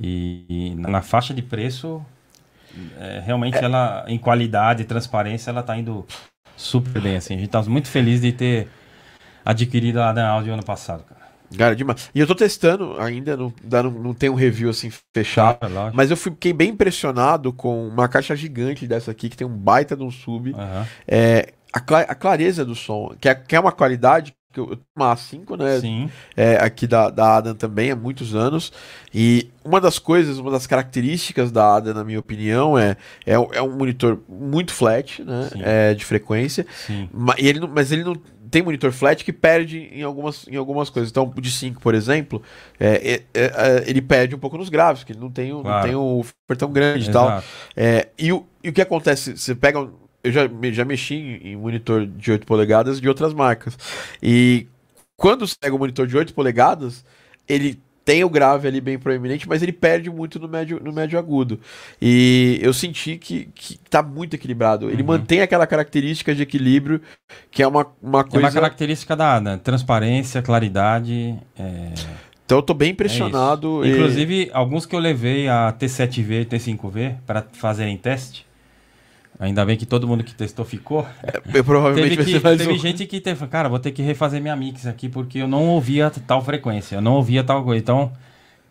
[0.00, 2.04] E, e na faixa de preço,
[2.98, 6.06] é, realmente ela, em qualidade e transparência, ela tá indo
[6.56, 7.16] super bem.
[7.16, 7.34] Assim.
[7.34, 8.68] A gente tá muito feliz de ter
[9.44, 11.22] adquirido a Adam Audio ano passado, cara.
[11.56, 12.10] Cara, demais.
[12.14, 15.58] E eu tô testando ainda, não, não, não tem um review assim fechado.
[15.58, 15.96] Claro, lógico.
[15.96, 19.94] Mas eu fiquei bem impressionado com uma caixa gigante dessa aqui, que tem um baita
[19.94, 20.54] de um sub.
[20.54, 20.86] Aham.
[21.06, 24.76] É, a, a clareza do som, que é, que é uma qualidade que eu, eu
[24.76, 25.80] tenho uma A5, né?
[25.80, 28.72] Sim, é, aqui da, da Adam também há muitos anos.
[29.14, 32.96] E uma das coisas, uma das características da Adam, na minha opinião, é,
[33.26, 35.48] é, um- é um monitor muito flat, né?
[35.52, 35.60] Sim.
[35.62, 36.66] É, de frequência.
[36.86, 37.08] sim.
[37.12, 38.14] Ma- e ele não- mas ele não
[38.50, 41.10] tem monitor flat que perde em algumas, em algumas coisas.
[41.10, 42.42] Então, o de 5, por exemplo,
[42.78, 45.62] é, é, é, ele perde um pouco nos graves, porque ele não tem, o- não
[45.62, 45.86] Claro.
[45.86, 47.28] tem o woofer tão grande e tal.
[47.28, 47.46] Exato.
[47.74, 49.36] É, e, o, e o que acontece?
[49.38, 49.80] Você pega.
[49.80, 50.42] um- Eu já,
[50.72, 53.76] já mexi em, em monitor de 8 polegadas de outras marcas.
[54.22, 54.66] E
[55.16, 57.04] quando você pega o monitor de 8 polegadas,
[57.48, 61.16] ele tem o grave ali bem proeminente, mas ele perde muito no médio, no médio
[61.18, 61.60] agudo.
[62.00, 64.90] E eu senti que, que tá muito equilibrado.
[64.90, 65.08] Ele Uhum.
[65.08, 67.00] mantém aquela característica de equilíbrio,
[67.50, 68.46] que é uma, uma É coisa.
[68.46, 71.36] uma característica da Adam, transparência, claridade.
[71.56, 71.92] é,
[72.44, 73.84] Então eu tô bem É impressionado.
[73.84, 73.86] isso.
[73.86, 78.44] e- Inclusive, alguns que eu levei a T7V e T5V para fazerem teste.
[79.42, 81.04] Ainda bem que todo mundo que testou ficou.
[81.52, 82.78] eu provavelmente Teve, que- teve um.
[82.78, 86.12] gente que teve, cara, vou ter que refazer minha mix aqui porque eu não ouvia
[86.28, 87.80] tal frequência, eu não ouvia tal coisa.
[87.82, 88.12] Então,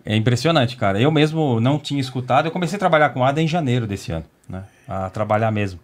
[0.06, 0.98] é impressionante, cara.
[0.98, 2.46] Eu mesmo não tinha escutado.
[2.46, 4.64] Eu comecei a trabalhar com ADA em janeiro desse ano, né?
[4.88, 5.78] A trabalhar mesmo,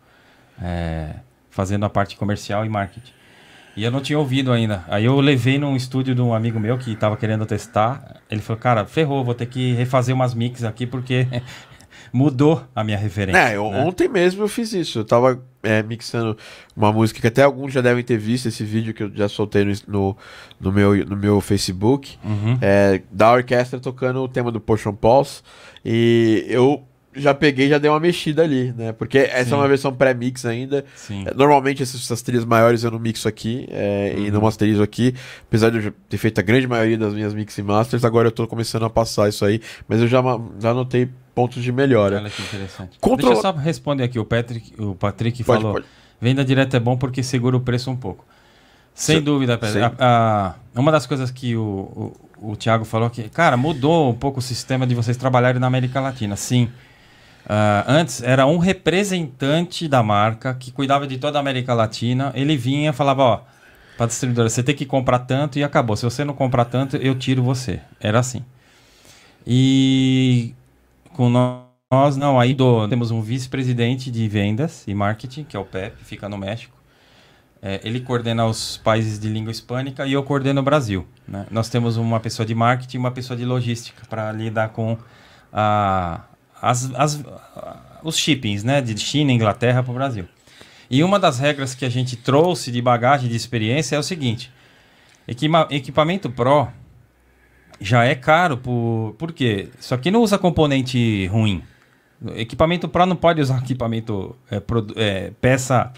[0.61, 1.15] É,
[1.49, 3.11] fazendo a parte comercial e marketing.
[3.75, 4.83] E eu não tinha ouvido ainda.
[4.87, 8.21] Aí eu levei num estúdio de um amigo meu que tava querendo testar.
[8.31, 11.27] Ele falou, cara, ferrou, vou ter que refazer umas mix aqui porque
[12.13, 13.39] mudou a minha referência.
[13.39, 13.83] É, eu- né?
[13.83, 14.99] ontem mesmo eu fiz isso.
[14.99, 16.37] Eu tava é, mixando
[16.75, 19.65] uma música que até alguns já devem ter visto esse vídeo que eu já soltei
[19.65, 20.17] no, no,
[20.59, 22.17] no meu, no meu Facebook.
[22.23, 22.57] Uhum.
[22.61, 25.41] é, da orquestra tocando o tema do Potion Pulse.
[25.83, 26.83] E eu
[27.17, 28.91] já peguei já dei uma mexida ali, né?
[28.93, 29.53] Porque essa Sim.
[29.53, 30.85] é uma versão pré-mix ainda.
[30.95, 31.23] Sim.
[31.27, 34.31] É, Normalmente essas, trilhas maiores eu não mixo aqui é, e Uhum.
[34.33, 35.13] não masterizo aqui.
[35.47, 38.31] Apesar de eu ter feito a grande maioria das minhas mix e masters, agora eu
[38.31, 39.59] tô começando a passar isso aí.
[39.87, 40.21] Mas eu já,
[40.59, 42.17] já notei pontos de melhora.
[42.17, 42.97] Olha que interessante.
[42.99, 44.17] Controla- Deixa eu só responder aqui.
[44.19, 45.85] O Patrick, o Patrick Pode, falou: pode.
[46.19, 48.25] venda direta é bom porque segura o preço um pouco.
[48.93, 49.23] Sem Sim.
[49.23, 49.85] dúvida, Pedro.
[49.85, 54.13] A- a- uma das coisas que o, o, o Thiago falou que, cara, mudou um
[54.15, 56.35] pouco o sistema de vocês trabalharem na América Latina.
[56.35, 56.69] Sim.
[57.49, 62.31] Ah, antes era um representante da marca que cuidava de toda a América Latina.
[62.35, 63.41] Ele vinha falava, ó,
[63.97, 65.95] para distribuidora, você tem que comprar tanto e acabou.
[65.95, 67.81] Se você não comprar tanto, eu tiro você.
[67.99, 68.43] Era assim.
[69.45, 70.53] E
[71.13, 75.59] com nó- nós, não, aí do- temos um vice-presidente de vendas e marketing, que é
[75.59, 76.75] o Pepe, fica no México.
[77.61, 81.07] É, ele coordena os países de língua hispânica e eu coordeno o Brasil.
[81.27, 81.47] né?
[81.51, 84.97] Nós temos uma pessoa de marketing e uma pessoa de logística para lidar com
[85.53, 86.21] a,
[86.61, 87.23] as, as-
[88.03, 88.81] os shippings né?
[88.81, 90.25] de China e Inglaterra para o Brasil.
[90.89, 94.51] E uma das regras que a gente trouxe de bagagem de experiência é o seguinte:
[95.27, 96.67] equipa- equipamento Pro
[97.79, 99.69] já é caro por, por quê?
[99.79, 101.63] Isso aqui não usa componente ruim.
[102.35, 105.91] Equipamento Pro não pode usar equipamento é, produ- é, peça.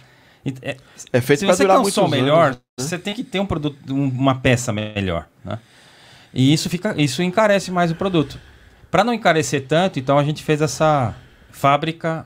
[0.61, 0.75] É,
[1.13, 2.57] É feito você durar um muitos som anos, melhor, né?
[2.77, 5.59] você tem que ter um produto, um- uma peça melhor, né?
[6.33, 8.39] E isso fica, isso encarece mais o produto.
[8.91, 11.15] Para não encarecer tanto, então a gente fez essa
[11.51, 12.25] fábrica,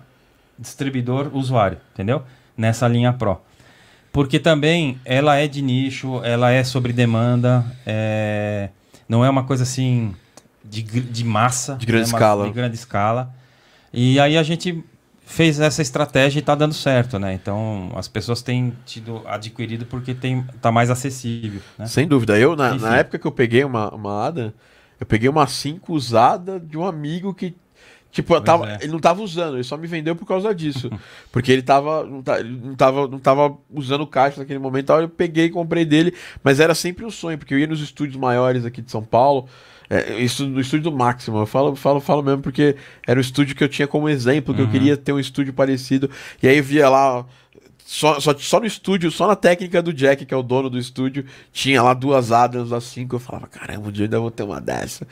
[0.58, 2.24] distribuidor, usuário, entendeu?
[2.56, 3.42] Nessa linha Pro.
[4.12, 8.70] Porque também ela é de nicho, ela é sobre demanda, é,
[9.10, 10.16] não é uma coisa assim
[10.64, 11.76] de, de massa.
[11.76, 12.16] De grande né?
[12.16, 12.46] Escala.
[12.46, 13.34] De grande escala.
[13.92, 14.84] E aí a gente
[15.26, 17.34] fez essa estratégia e tá dando certo, né?
[17.34, 21.88] Então as pessoas têm tido adquirido porque tem, tá mais acessível, né?
[21.88, 22.38] Sem dúvida.
[22.38, 24.54] Eu, na, na época que eu peguei uma, uma Ada,
[25.04, 27.54] eu peguei uma 5 usada de um amigo que.
[28.10, 28.78] Tipo, eu tava, é.
[28.82, 30.90] ele não tava usando, ele só me vendeu por causa disso.
[31.30, 32.06] porque ele tava.
[32.06, 32.38] Não, tá-
[32.78, 36.14] tava, não tava usando caixa naquele momento, então eu peguei e comprei dele.
[36.42, 39.50] Mas era sempre um sonho, porque eu ia nos estúdios maiores aqui de São Paulo.
[39.90, 43.56] É, isso no estúdio do Máximo, eu falo, falo, falo mesmo porque era o estúdio
[43.56, 44.72] que eu tinha como exemplo, que eu Uhum.
[44.72, 46.10] queria ter um estúdio parecido.
[46.42, 47.26] E aí eu via lá,
[47.94, 50.80] só, só, só no estúdio, só na técnica do Jack, que é o dono do
[50.80, 54.32] estúdio, tinha lá duas Adams assim, que eu falava, caramba, um dia eu ainda vou
[54.32, 55.06] ter uma dessa.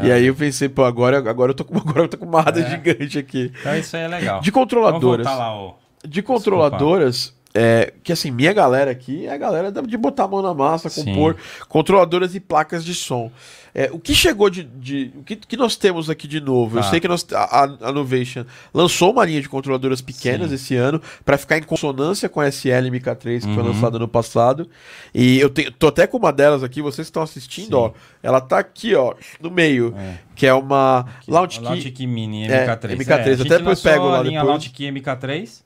[0.00, 0.06] É.
[0.06, 2.40] E aí eu pensei, pô, agora, agora, eu, tô com, agora eu tô com uma
[2.42, 2.70] Ada É.
[2.70, 3.52] gigante aqui.
[3.58, 4.40] Então isso aí é legal.
[4.40, 5.26] De controladoras.
[5.26, 5.72] lá.
[6.06, 10.40] De controladoras, é, que assim, minha galera aqui é a galera de botar a mão
[10.40, 11.06] na massa, Sim.
[11.06, 11.36] compor
[11.68, 13.32] controladoras e placas de som.
[13.74, 14.62] É, o que chegou de.
[14.64, 16.78] de- o que, que nós temos aqui de novo?
[16.78, 16.90] Eu Tá.
[16.90, 20.54] sei que nós, a, a Novation lançou uma linha de controladoras pequenas Sim.
[20.54, 23.68] esse ano para ficar em consonância com a SL MK3 que foi Uhum.
[23.72, 24.68] lançada no passado.
[25.14, 27.74] E eu tenho, tô até com uma delas aqui, vocês estão assistindo, Sim.
[27.74, 27.90] ó.
[28.22, 30.18] Ela tá aqui, ó, no meio, É.
[30.34, 31.90] que é uma Launch Key.
[31.92, 32.96] Key Mini É, MK3.
[32.96, 34.48] MK3, a gente até depois pego lá a linha depois.
[34.50, 35.62] Launch Key MK3,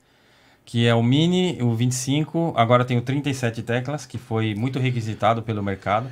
[0.64, 5.42] que é o Mini, o 25, agora tem o 37 teclas, que foi muito requisitado
[5.42, 6.08] pelo mercado.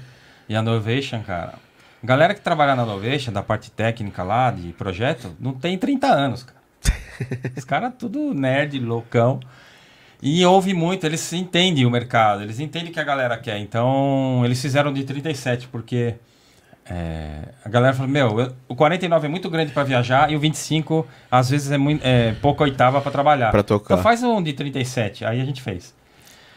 [0.49, 1.55] E a Novation, cara...
[2.03, 6.43] Galera que trabalha na Novation, da parte técnica lá, de projeto, não tem 30 anos,
[6.43, 6.61] cara.
[7.57, 9.41] Os caras tudo nerd, loucão.
[10.23, 13.59] E ouve muito, eles entendem o mercado, eles entendem o que a galera quer.
[13.59, 16.15] Então, eles fizeram de 37, porque
[16.87, 20.41] é, a galera falou: Meu, eu- o 49 é muito grande para viajar e o
[20.41, 23.51] 25, às vezes, é, muito, é pouca oitava para trabalhar.
[23.51, 23.95] Pra tocar.
[23.95, 25.25] Então, faz um de 37.
[25.25, 25.95] Aí a gente fez.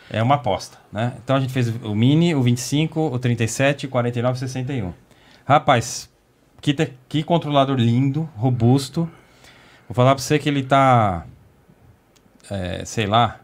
[0.09, 1.13] É uma aposta, né?
[1.23, 4.93] Então, a gente fez o Mini, o 25, o 37, o 49 e o 61.
[5.45, 6.09] Rapaz,
[6.61, 9.09] que, te- que controlador lindo, robusto.
[9.87, 11.25] Vou falar para você que ele tá,
[12.49, 13.39] é, sei lá,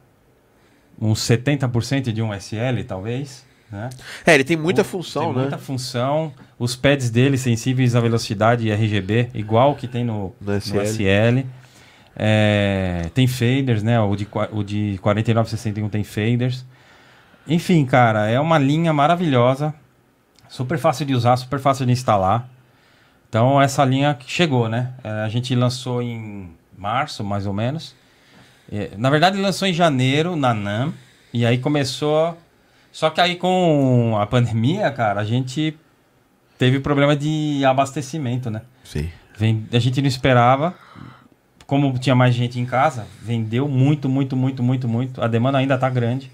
[1.00, 3.90] uns 70% de um SL, talvez, né?
[4.26, 5.42] É, ele tem muita O- função, tem né?
[5.42, 6.34] muita função.
[6.58, 10.80] Os pads dele sensíveis à velocidade RGB, igual que tem no, No no SL.
[10.86, 11.46] SL.
[12.22, 14.00] É, tem faders, né?
[14.00, 16.66] O de, o de 4961 tem faders.
[17.48, 19.74] Enfim, cara, é uma linha maravilhosa.
[20.50, 22.50] Super fácil de usar, super fácil de instalar.
[23.30, 24.92] Então, essa linha chegou, né?
[25.04, 27.96] É, a gente lançou em março, mais ou menos.
[28.98, 30.94] Na verdade, lançou em janeiro na NAM.
[31.32, 32.38] E aí começou.
[32.92, 35.78] Só que aí com a pandemia, cara, a gente
[36.58, 38.64] teve problema de abastecimento, né?
[38.84, 39.10] Sim.
[39.72, 40.74] A gente não esperava.
[41.68, 45.22] Como tinha mais gente em casa, vendeu muito, muito, muito, muito, muito.
[45.22, 46.32] A demanda ainda tá grande.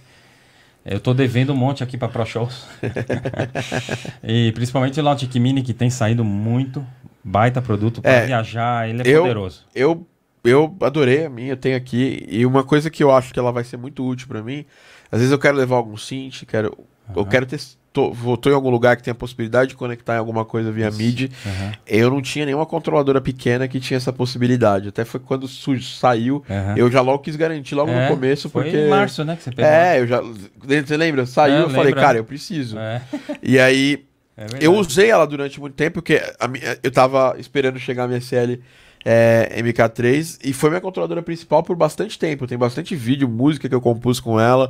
[0.86, 2.66] Eu tô devendo um monte aqui para Pro Shows.
[4.24, 6.86] e principalmente o Launch Mini, que tem saído muito.
[7.24, 9.66] Baita produto para É, viajar, ele é eu- poderoso.
[9.74, 10.06] Eu,
[10.44, 12.24] eu adorei a minha, eu tenho aqui.
[12.30, 14.64] E uma coisa que eu acho que ela vai ser muito útil pra mim,
[15.12, 16.68] às vezes eu quero levar algum synth, quero,
[17.16, 17.30] eu Aham.
[17.30, 17.60] quero ter.
[17.96, 20.70] Tô, vou- tô em algum lugar que tem a possibilidade de conectar em alguma coisa
[20.70, 21.32] via MIDI.
[21.46, 24.90] Aham, Eu não tinha nenhuma controladora pequena que tinha essa possibilidade.
[24.90, 26.74] Até foi quando saiu, aham.
[26.76, 28.78] eu já logo quis garantir logo É, no começo, foi porque.
[28.78, 29.72] em março, né, que você pegou.
[29.72, 30.20] É, eu já.
[30.22, 31.26] Você lembra?
[31.26, 32.78] Saiu, É, eu falei, cara, eu preciso.
[32.78, 33.02] É,
[33.42, 34.04] E aí,
[34.36, 36.50] é eu usei ela durante muito tempo, porque a
[36.84, 38.60] eu tava esperando chegar a minha SL
[39.06, 42.46] é, MK3 e foi minha controladora principal por bastante tempo.
[42.46, 44.70] Tem bastante vídeo, música que eu compus com ela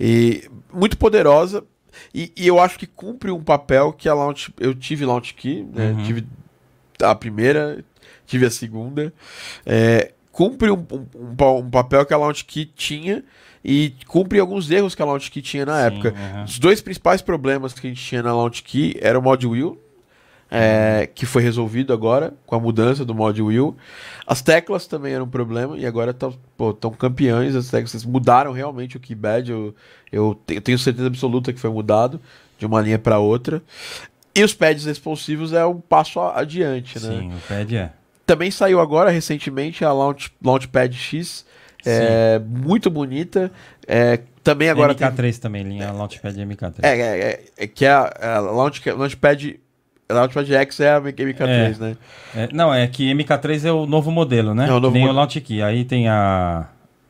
[0.00, 1.62] e muito poderosa.
[2.14, 4.52] E, e eu acho que cumpre um papel que a Launch.
[4.58, 5.90] Eu tive Launch Key, né?
[5.92, 6.04] Uhum.
[6.04, 6.26] Tive
[7.02, 7.84] a primeira,
[8.26, 9.12] tive a segunda.
[9.66, 13.22] É, cumpre um, um- um pa- papel que a Launch Key tinha
[13.64, 16.14] e cumpre alguns erros que a Launch Key tinha na Sim, época.
[16.16, 16.44] aham.
[16.44, 19.78] Os dois principais problemas que a gente tinha na Launch Key era o mod wheel,
[20.50, 23.76] é, que foi resolvido agora com a mudança do mod wheel.
[24.26, 27.54] As teclas também eram um problema e agora estão campeões.
[27.54, 29.50] As teclas mudaram realmente o keypad.
[29.50, 29.74] Eu,
[30.12, 32.20] eu te- eu tenho certeza absoluta que foi mudado
[32.58, 33.62] de uma linha para outra.
[34.34, 37.08] E os pads responsivos é um passo adiante, né?
[37.20, 37.92] Sim, o pad é.
[38.26, 41.44] Também saiu agora recentemente a Launch, Launchpad X,
[41.84, 43.52] é, muito bonita.
[43.86, 46.74] É, também agora tem MK3 também, linha Launchpad MK3.
[46.82, 49.60] é, é, é, é que a, a Launch, Launchpad,
[50.10, 51.96] Launchpad X é a MK3, né?
[52.34, 54.68] É, não, é que MK3 é o novo modelo, né?
[54.68, 55.12] É o novo Nem modelo.
[55.18, 55.62] o Launch Key.
[55.62, 56.66] Aí tem a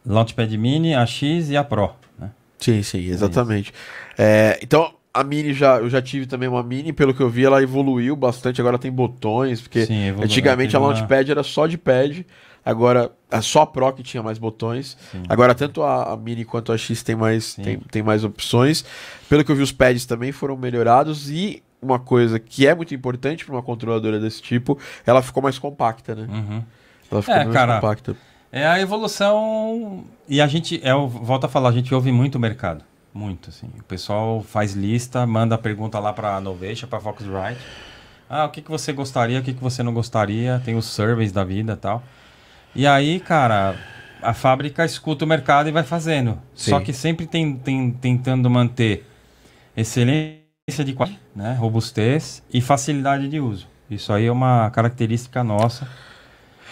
[0.07, 1.91] Launchpad Mini, a X e a Pro.
[2.19, 2.31] Né?
[2.59, 3.73] Sim, sim, exatamente.
[4.17, 7.45] É, então, a Mini já, eu já tive também uma Mini, pelo que eu vi,
[7.45, 11.67] ela evoluiu bastante, agora tem botões, porque Sim, evoluiu, antigamente a uma- Launchpad era só
[11.67, 12.25] de pad,
[12.65, 14.97] agora é só a Pro que tinha mais botões.
[15.11, 15.23] Sim.
[15.29, 17.63] Agora, tanto a, a Mini quanto a X tem mais, Sim.
[17.63, 18.85] tem, tem mais opções.
[19.29, 22.95] Pelo que eu vi, os pads também foram melhorados e uma coisa que é muito
[22.95, 26.27] importante para uma controladora desse tipo, ela ficou mais compacta, né?
[26.31, 26.63] Uhum.
[27.11, 28.17] Ela ficou É, mais cara, compacta.
[28.53, 30.05] É a evolução.
[30.29, 32.85] E a gente, é, eu volto a falar, a gente ouve muito o mercado.
[33.13, 33.69] Muito, assim.
[33.79, 37.61] O pessoal faz lista, manda pergunta lá pra Novation, pra Foxrite.
[38.29, 40.61] Ah, o que, que você gostaria, o que, que você não gostaria?
[40.65, 42.03] Tem os surveys da vida e tal.
[42.75, 43.77] E aí, cara,
[44.23, 46.41] a fábrica escuta o mercado e vai fazendo.
[46.55, 46.85] Só Sim.
[46.85, 49.07] que sempre tem, tem- tentando manter
[49.77, 51.55] excelência de qualidade, né?
[51.61, 53.69] robustez e facilidade de uso.
[53.91, 55.87] Isso aí é uma característica nossa.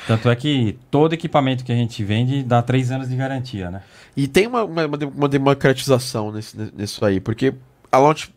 [0.07, 3.83] Tanto é que todo equipamento que a gente vende dá três anos de garantia, né?
[4.17, 7.53] E tem uma, uma, uma democratização nesse, nisso aí, porque
[7.91, 8.35] a Launch,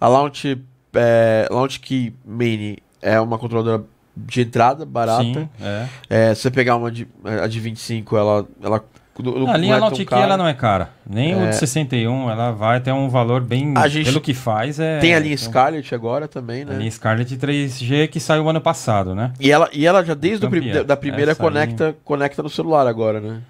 [0.00, 0.58] a Launch,
[0.94, 3.84] é, Launch Key Mini é uma controladora
[4.16, 5.22] de entrada, barata.
[5.22, 5.88] Sim, é.
[6.08, 7.06] É, se você pegar uma de,
[7.42, 8.82] a de 25, ela, ela
[9.22, 10.22] não a linha é cara.
[10.22, 10.90] ela não é cara.
[11.08, 11.50] Nem o É.
[11.50, 13.72] de 61, ela vai ter um valor bem...
[13.76, 14.98] A gente- Pelo que faz, é...
[14.98, 16.76] Tem a linha tem um- Scarlett agora também, A né?
[16.78, 19.32] linha Scarlett 3G que saiu ano passado, né?
[19.38, 22.86] E ela, e ela já desde o prim- da, primeira Essa conecta, conecta no celular
[22.86, 23.40] agora, né?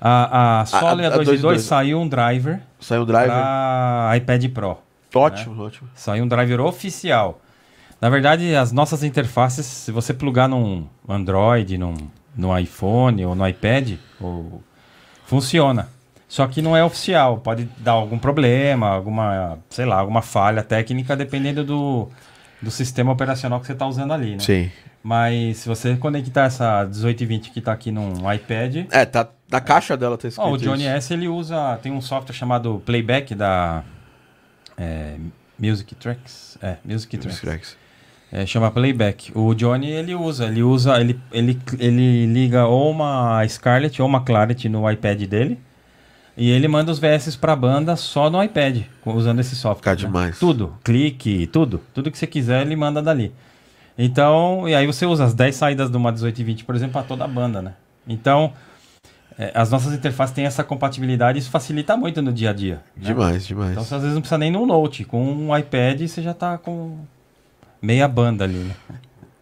[0.00, 1.58] A, a Sole a- a, a 2 e 2 2.2.
[1.60, 3.28] saiu um driver Saiu o driver.
[3.30, 4.78] para iPad Pro.
[5.14, 5.88] Ótimo, ótimo.
[5.94, 7.38] Saiu um driver oficial.
[8.00, 11.94] Na verdade, as nossas interfaces, se você plugar num Android, num,
[12.36, 14.60] no iPhone ou no iPad, ou-
[15.26, 15.88] funciona.
[16.28, 17.38] Só que não é oficial.
[17.38, 22.08] Pode dar algum problema, alguma, sei lá, alguma falha técnica, dependendo do,
[22.60, 24.38] do sistema operacional que você está usando ali, né?
[24.38, 24.70] Sim.
[25.02, 29.96] Mas se você conectar essa 1820 que está aqui num iPad, É, tá na caixa
[29.96, 30.92] dela tá escrito Ó, o Johnny isso.
[30.92, 31.78] S ele usa.
[31.82, 33.82] Tem um software chamado Playback da
[34.78, 35.16] é,
[35.58, 36.56] Music Tracks.
[36.62, 37.40] É, Music Tracks.
[37.40, 37.76] Rex.
[38.32, 39.30] É, chama Playback.
[39.34, 44.22] O Johnny ele usa, ele usa, ele, ele, ele liga ou uma Scarlett ou uma
[44.22, 45.60] Clarity no iPad dele.
[46.34, 49.92] E ele manda os VS pra banda só no iPad, usando esse software.
[49.94, 50.08] Fica né?
[50.08, 50.38] demais.
[50.38, 51.82] Tudo, clique, tudo.
[51.92, 53.34] Tudo que você quiser, ele manda dali.
[53.98, 57.24] Então, e aí você usa as 10 saídas de uma 1820, por exemplo, para toda
[57.24, 57.74] a banda, né?
[58.08, 58.54] Então,
[59.38, 62.80] é, as nossas interfaces têm essa compatibilidade e isso facilita muito no dia a dia.
[62.96, 63.08] né?
[63.08, 63.72] Demais, demais.
[63.72, 65.04] Então, você às vezes não precisa nem num Note.
[65.04, 67.00] Com um iPad, você já tá com
[67.82, 68.74] meia banda ali, né?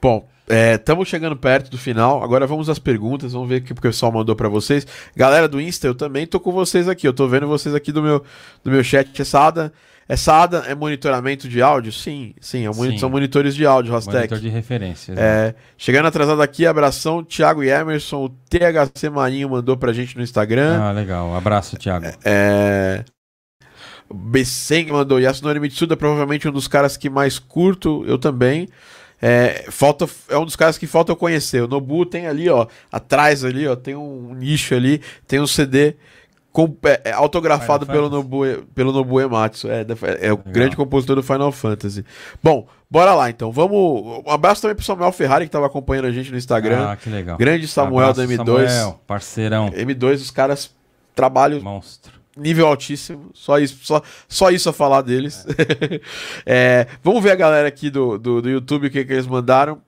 [0.02, 2.24] Bom, estamos chegando perto do final.
[2.24, 3.32] Agora vamos às perguntas.
[3.34, 4.86] Vamos ver o que o pessoal mandou pra vocês.
[5.14, 7.06] Galera do Insta, eu também tô com vocês aqui.
[7.06, 8.24] Eu tô vendo vocês aqui do meu,
[8.64, 9.20] do meu chat.
[9.20, 9.72] Essa ADA,
[10.08, 11.92] essa ADA é monitoramento de áudio?
[11.92, 12.64] Sim, sim.
[12.64, 12.98] é um moni- Sim.
[12.98, 14.40] São monitores de áudio, Monitor Rastec.
[14.40, 15.14] de referência.
[15.16, 18.24] É, chegando atrasado aqui, abração, Thiago e Emerson.
[18.24, 20.80] O THC Marinho mandou pra gente no Instagram.
[20.82, 21.36] Ah, legal.
[21.36, 22.06] Abraço, Thiago.
[22.24, 23.04] É...
[24.12, 28.68] Besseng mandou Yasunori Mitsuda, provavelmente um dos caras que mais curto, eu também.
[29.22, 31.62] É, falta, é um dos caras que falta eu conhecer.
[31.62, 35.94] O Nobu tem ali, ó, atrás ali, ó, tem um nicho ali, tem um CD
[36.50, 38.42] com, é, é, autografado Final pelo Nobu,
[38.74, 39.70] pelo Nobu Ematsu.
[39.70, 40.44] É, da- é o Legal.
[40.46, 42.04] grande compositor do Final Fantasy.
[42.42, 43.52] Bom, bora lá então.
[43.52, 44.22] Vamos.
[44.26, 46.88] Um abraço também pro Samuel Ferrari, que tava acompanhando a gente no Instagram.
[46.90, 47.36] Ah, que legal.
[47.36, 48.68] Grande Samuel Abraço, da M2.
[48.68, 50.74] Samuel, parceirão, M2, os caras
[51.14, 52.19] trabalham monstro.
[52.36, 53.30] Nível altíssimo.
[53.34, 55.46] Só isso, só, só isso a falar deles.
[56.46, 59.80] É, vamos ver a galera aqui do, do, do YouTube, o que, que eles mandaram.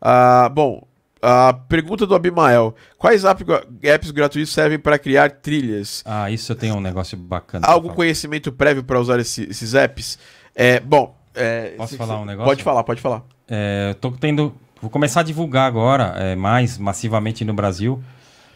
[0.00, 0.86] Ah, bom,
[1.20, 3.44] a pergunta do Abimael: Quais app-
[3.82, 6.02] apps gratuitos servem para criar trilhas?
[6.04, 7.64] Ah, isso eu tenho um negócio bacana.
[7.64, 10.18] Há pra algum conhecimento prévio para usar esse- esses apps?
[10.54, 12.48] É, bom, é, Posso falar um negócio?
[12.50, 13.22] Pode falar, pode falar.
[13.48, 14.54] É, tô tendo.
[14.80, 18.02] Vou começar a divulgar agora, é, mais massivamente no Brasil.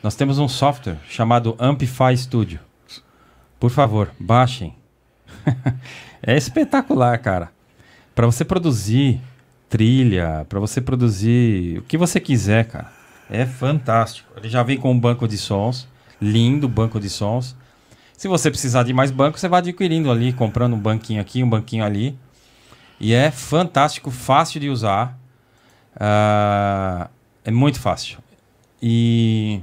[0.02, 2.60] Nós temos um software chamado Amplify Studio.
[3.62, 4.74] Por favor, baixem.
[6.20, 7.52] é espetacular, cara.
[8.12, 9.20] Para você produzir
[9.68, 12.90] trilha, para você produzir o que você quiser, cara.
[13.30, 14.32] É fantástico.
[14.36, 15.86] Ele já vem com um banco de sons,
[16.20, 17.54] lindo banco de sons.
[18.16, 21.48] Se você precisar de mais banco, você vai adquirindo ali, comprando um banquinho aqui, um
[21.48, 22.18] banquinho ali.
[22.98, 25.16] E é fantástico, fácil de usar.
[25.94, 27.08] Ah,
[27.44, 28.18] é muito fácil.
[28.82, 29.60] E,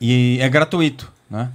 [0.00, 1.52] e é gratuito, né?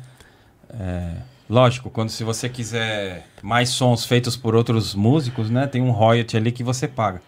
[0.71, 1.13] É,
[1.49, 5.67] lógico, quando se você quiser mais sons feitos por outros músicos, né?
[5.67, 7.21] Tem um royalty ali que você paga.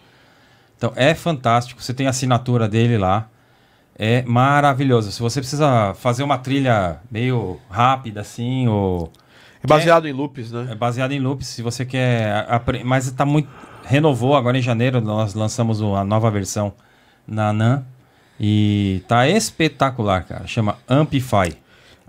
[0.76, 1.82] Então é fantástico.
[1.82, 3.28] Você tem a assinatura dele lá.
[3.98, 5.12] É maravilhoso.
[5.12, 9.12] Se você precisa fazer uma trilha meio rápida assim, ou
[9.62, 10.68] É baseado em loops, né?
[10.70, 12.46] é baseado em loops, se você quer.
[12.84, 13.48] Mas está muito.
[13.84, 16.72] Renovou agora em janeiro, nós lançamos a nova versão
[17.26, 17.84] na NAN.
[18.40, 20.46] E tá espetacular, cara.
[20.46, 21.61] Chama Amplify.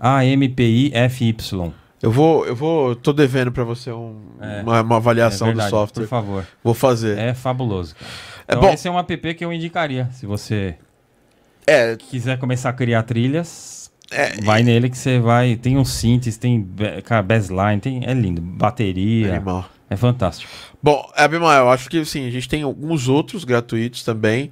[0.04, 1.72] A-M-P-I-F-Y.
[2.02, 4.60] Eu vou, eu vou, tô devendo para você um- É.
[4.62, 6.02] uma, uma É avaliação verdade, do software.
[6.02, 6.46] por favor.
[6.62, 7.16] Vou fazer.
[7.18, 8.06] É fabuloso, cara.
[8.46, 8.74] É Então, bom.
[8.74, 10.08] esse é um app que eu indicaria.
[10.12, 10.74] Se você
[11.66, 15.56] É, quiser começar a criar trilhas, É, vai nele que você vai.
[15.56, 16.68] Tem uns synths, tem
[17.04, 18.40] cara, bassline, tem, é lindo.
[18.42, 19.36] Bateria.
[19.36, 19.64] animal.
[19.94, 20.50] É fantástico.
[20.82, 24.50] Bom, Abimael, acho que sim, a gente tem alguns outros gratuitos também.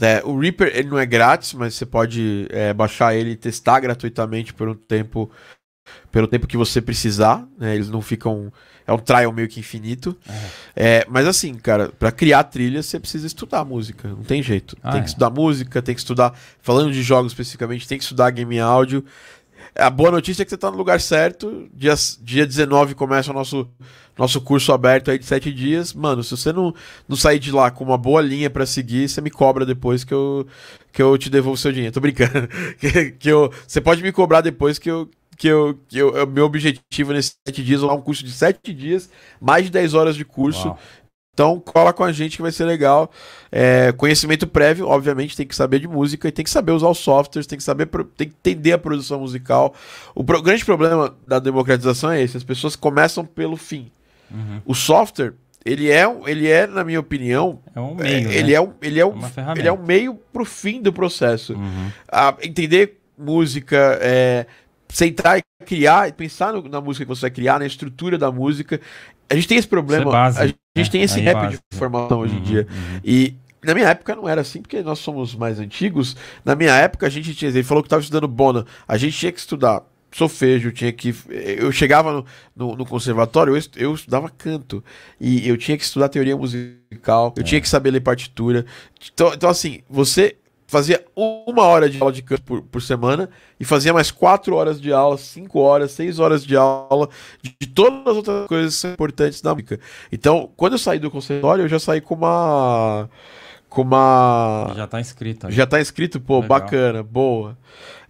[0.00, 0.22] né?
[0.22, 4.54] o Reaper ele não é grátis, mas você pode é, baixar ele e testar gratuitamente
[4.54, 5.28] por um tempo,
[6.12, 7.44] pelo tempo que você precisar.
[7.58, 7.74] né?
[7.74, 8.52] Eles não ficam.
[8.86, 10.16] É um trial meio que infinito.
[10.76, 14.76] É, mas assim, cara, pra criar trilha você precisa estudar música, não tem jeito.
[14.82, 15.02] Ah, tem é.
[15.02, 16.38] que estudar música, tem que estudar.
[16.60, 19.04] Falando de jogos especificamente, tem que estudar game áudio.
[19.76, 21.68] A boa notícia é que você tá no lugar certo.
[21.72, 23.68] Dia, dia 19 começa o nosso,
[24.16, 25.92] nosso curso aberto aí de 7 dias.
[25.92, 26.72] Mano, se você não,
[27.08, 30.14] não sair de lá com uma boa linha pra seguir, você me cobra depois que
[30.14, 30.46] eu,
[30.92, 31.92] que eu te devolvo seu dinheiro.
[31.92, 32.48] Tô brincando.
[32.78, 35.08] que, que eu, você pode me cobrar depois que eu.
[35.36, 38.72] Que eu, que eu, é meu objetivo nesses 7 dias é um curso de 7
[38.72, 39.10] dias,
[39.40, 40.68] mais de 10 horas de curso.
[40.68, 40.78] Uau.
[41.34, 43.10] Então cola com a gente que vai ser legal.
[43.50, 46.98] É, conhecimento prévio, obviamente, tem que saber de música e tem que saber usar os
[46.98, 49.74] softwares, tem que saber, tem que entender a produção musical.
[50.14, 53.90] O pro- grande problema da democratização é esse: as pessoas começam pelo fim.
[54.30, 54.60] Uhum.
[54.64, 58.28] O software, ele é, um- ele é, na minha opinião, É um é, meio.
[58.28, 58.34] né?
[58.36, 59.60] ele é um, ele é um, uma ferramenta.
[59.60, 61.54] ele é um meio pro fim do processo.
[61.54, 61.90] Uhum.
[62.10, 64.46] A- entender música, é,
[64.88, 68.30] sentar e criar, e pensar no- na música que você vai criar, na estrutura da
[68.30, 68.80] música.
[69.34, 70.02] A gente tem esse problema.
[70.02, 70.84] É base, a gente né?
[70.90, 71.58] tem esse base.
[71.70, 72.66] de formação hoje em Uhum, dia.
[72.70, 73.00] uhum.
[73.04, 76.16] E na minha época não era assim, porque nós somos mais antigos.
[76.44, 77.50] Na minha época a gente tinha.
[77.50, 78.64] Ele falou que estava estudando Bona.
[78.86, 79.82] A gente tinha que estudar
[80.12, 81.14] solfejo, tinha que.
[81.28, 82.24] Eu chegava no,
[82.54, 84.82] no, no conservatório, eu, est- eu estudava canto.
[85.20, 87.44] E eu tinha que estudar teoria musical, eu É.
[87.44, 88.64] tinha que saber ler partitura.
[89.12, 90.36] Então, então assim, você
[90.74, 94.80] fazia uma hora de aula de canto por, por semana e fazia mais quatro horas
[94.80, 97.08] de aula, cinco horas, seis horas de aula
[97.40, 99.78] de, de todas as outras coisas importantes da música.
[100.10, 103.08] Então, quando eu saí do conservatório, eu já saí com uma.
[103.68, 104.72] Com uma.
[104.74, 105.46] Já tá inscrito.
[105.46, 105.54] ali.
[105.54, 106.48] Já tá escrito, pô, Legal.
[106.48, 107.56] bacana, boa.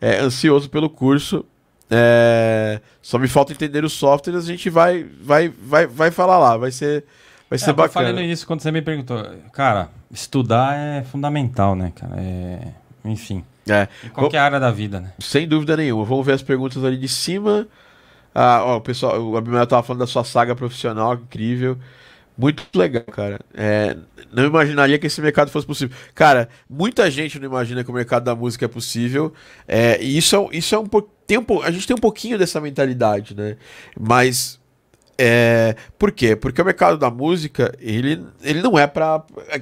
[0.01, 1.45] É, ansioso pelo curso.
[1.91, 6.57] É, só me falta entender os softwares, a gente vai, vai, vai, vai falar lá,
[6.57, 7.05] vai ser,
[7.59, 8.13] vai É, ser eu falei bacana.
[8.13, 9.23] no início quando você me perguntou.
[9.53, 12.15] Cara, estudar é fundamental, né, cara?
[12.21, 12.69] É...
[13.05, 15.13] Enfim, É, em qualquer área da vida, né?
[15.19, 16.05] sem dúvida nenhuma.
[16.05, 17.67] Vamos ver as perguntas ali de cima.
[18.35, 21.79] Ah, ó, o pessoal, o Abimael tava falando da sua saga profissional, incrível.
[22.37, 23.39] Muito legal, cara.
[23.55, 23.97] É,
[24.33, 25.97] não imaginaria que esse mercado fosse possível.
[26.15, 29.33] Cara, muita gente não imagina que o mercado da música é possível.
[29.69, 31.11] É, e isso é, um- isso é um pouco.
[31.31, 33.57] Um, a gente tem um pouquinho dessa mentalidade, né?
[33.99, 34.61] Mas.
[35.17, 36.35] É, por quê?
[36.35, 39.23] Porque o mercado da música, ele, ele não é pra.
[39.49, 39.59] é A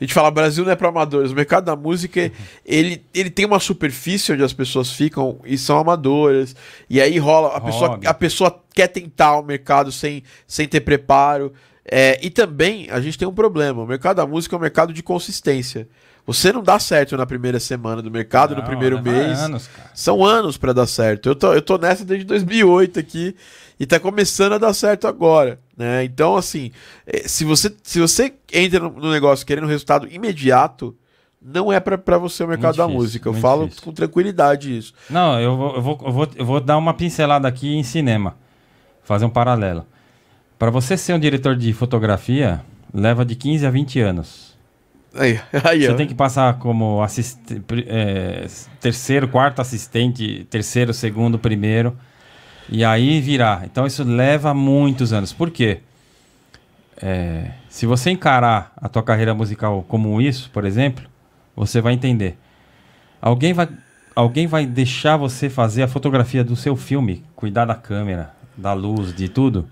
[0.00, 1.32] gente fala Brasil não é pra amadores.
[1.32, 2.30] O mercado da música,
[2.66, 6.54] ele, ele tem uma superfície onde as pessoas ficam e são amadoras.
[6.88, 7.56] E aí rola.
[7.56, 11.52] A, pessoa, a pessoa quer tentar o mercado sem, sem ter preparo.
[11.84, 13.82] É, e também a gente tem um problema.
[13.82, 15.88] O mercado da música é um mercado de consistência.
[16.26, 19.38] Você não dá certo na primeira semana do mercado, Não, no primeiro mês.
[19.40, 19.90] anos, cara.
[19.94, 21.28] São anos pra dar certo.
[21.28, 23.34] Eu tô, eu tô nessa desde 2008 aqui
[23.80, 26.04] e tá começando a dar certo agora, né?
[26.04, 26.70] Então, assim,
[27.06, 30.94] eh, se você, se você entra no- negócio querendo um resultado imediato,
[31.42, 33.28] não é pra pra você o mercado da difícil, música.
[33.30, 33.82] Eu falo difícil.
[33.84, 34.92] com tranquilidade isso.
[35.08, 38.36] Não, eu vou, eu, vou, eu, vou, eu vou dar uma pincelada aqui em cinema.
[39.02, 39.86] Fazer um paralelo.
[40.58, 42.60] Para você ser um diretor de fotografia,
[42.92, 44.54] leva de 15 a 20 anos.
[45.14, 45.94] Aí, aí Você ó.
[45.96, 48.46] tem que passar como assiste, pri- é,
[48.78, 51.96] terceiro, quarto assistente, terceiro, segundo, primeiro.
[52.70, 53.64] E aí virar.
[53.64, 55.32] Então isso leva muitos anos.
[55.32, 55.80] Por quê?
[57.02, 61.04] É, se você encarar a tua carreira musical como isso, por exemplo,
[61.56, 62.38] você vai entender.
[63.20, 63.68] Alguém vai,
[64.14, 69.14] alguém vai deixar você fazer a fotografia do seu filme, cuidar da câmera, da luz,
[69.14, 69.68] de tudo,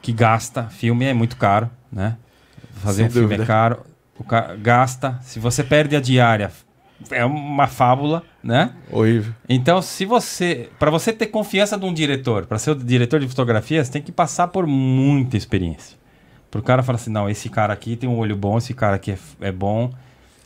[0.00, 0.64] que gasta.
[0.64, 2.16] Filme é muito caro, né?
[2.76, 3.42] Fazer Sem um filme dúvida.
[3.42, 3.82] é caro.
[4.28, 5.18] Ca- gasta.
[5.22, 6.50] Se você perde a diária,
[7.10, 8.72] é uma fábula, né?
[8.92, 9.32] Horrível.
[9.48, 13.26] Então, se você, para você ter confiança de um diretor, para ser o diretor de
[13.26, 15.96] fotografia, você tem que passar por muita experiência.
[16.50, 19.12] Pro cara falar assim, não, esse cara aqui tem um olho bom, esse cara aqui
[19.12, 19.90] é, é bom,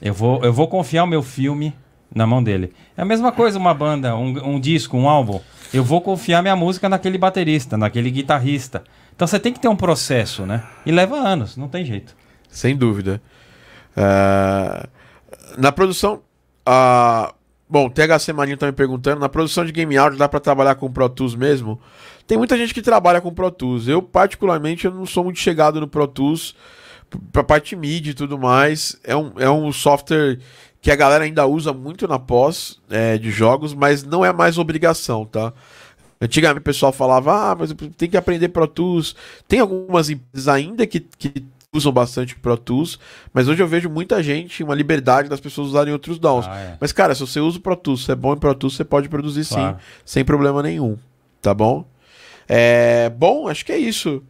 [0.01, 1.74] eu vou, eu vou confiar o meu filme
[2.14, 2.72] na mão dele.
[2.96, 5.40] É a mesma coisa uma banda, um, um disco, um álbum.
[5.74, 8.84] Eu vou confiar minha música naquele baterista, naquele guitarrista.
[9.14, 10.62] Então você tem que ter um processo, né?
[10.86, 12.16] E leva anos, não tem jeito.
[12.49, 13.20] Sem dúvida.
[13.96, 14.88] Ah,
[15.59, 16.22] na produção.
[16.64, 17.34] ah,
[17.69, 19.21] bom, THC Marinho tá me perguntando.
[19.21, 21.81] Na produção de game audio dá pra trabalhar com Pro Tools mesmo?
[22.27, 23.89] Tem muita gente que trabalha com Pro Tools.
[23.89, 26.55] Eu, particularmente, eu não sou muito chegado no Pro Tools.
[27.11, 28.99] p- Pra parte MIDI e tudo mais.
[29.05, 30.39] É um, é um software
[30.81, 34.59] que a galera ainda usa muito na pós é, de jogos, mas não é mais
[34.59, 35.53] obrigação, tá?
[36.21, 39.14] Antigamente o pessoal falava, ah, mas tenho que aprender Pro Tools.
[39.47, 41.45] Tem algumas empresas ainda que, que
[41.79, 42.99] usam bastante Pro Tools,
[43.33, 46.47] mas hoje eu vejo muita gente, uma liberdade das pessoas usarem outros dons.
[46.47, 46.76] Ah, é.
[46.81, 48.85] Mas, cara, se você usa o Pro Tools, você é bom em Pro Tools, você
[48.85, 49.76] pode produzir Claro.
[49.79, 50.97] sim, sem problema nenhum,
[51.41, 51.87] tá bom?
[52.47, 54.22] É, bom, acho que é isso,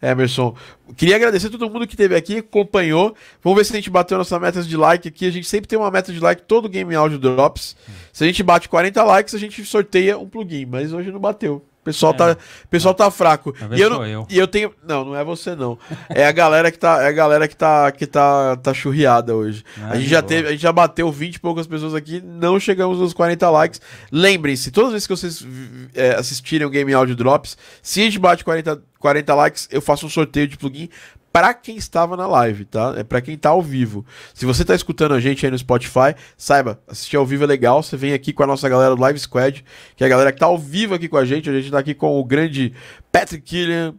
[0.00, 0.54] Emerson.
[0.96, 3.14] Queria agradecer a todo mundo que esteve aqui, acompanhou.
[3.42, 5.26] Vamos ver se a gente bateu nossas metas de like aqui.
[5.26, 7.76] A gente sempre tem uma meta de like todo Game Audio Drops.
[8.12, 11.64] Se a gente bate 40 likes, a gente sorteia um plugin, mas hoje não bateu.
[11.84, 12.16] O pessoal, É.
[12.16, 12.36] tá,
[12.70, 13.52] pessoal tá fraco.
[13.52, 14.26] Talvez E eu, não, eu.
[14.30, 14.72] e eu tenho.
[14.82, 15.78] Não, não é você, não.
[16.08, 19.62] É a galera que tá, é a galera que tá, que tá, tá churriada hoje.
[19.82, 20.28] Ah, a, gente já boa.
[20.28, 23.82] teve, a gente já bateu 20 e poucas pessoas aqui, não chegamos aos 40 likes.
[24.10, 25.46] Lembrem-se, todas as vezes que vocês
[25.94, 30.06] é, assistirem o Game Audio Drops, se a gente bate 40, 40 likes, eu faço
[30.06, 30.88] um sorteio de plugin
[31.34, 32.94] para quem estava na live, tá?
[32.96, 34.06] É para quem tá ao vivo.
[34.32, 37.82] Se você tá escutando a gente aí no Spotify, saiba, assistir ao vivo é legal.
[37.82, 39.64] Você vem aqui com a nossa galera do Live Squad,
[39.96, 41.50] que é a galera que tá ao vivo aqui com a gente.
[41.50, 42.72] A gente tá aqui com o grande
[43.10, 43.96] Patrick Killian.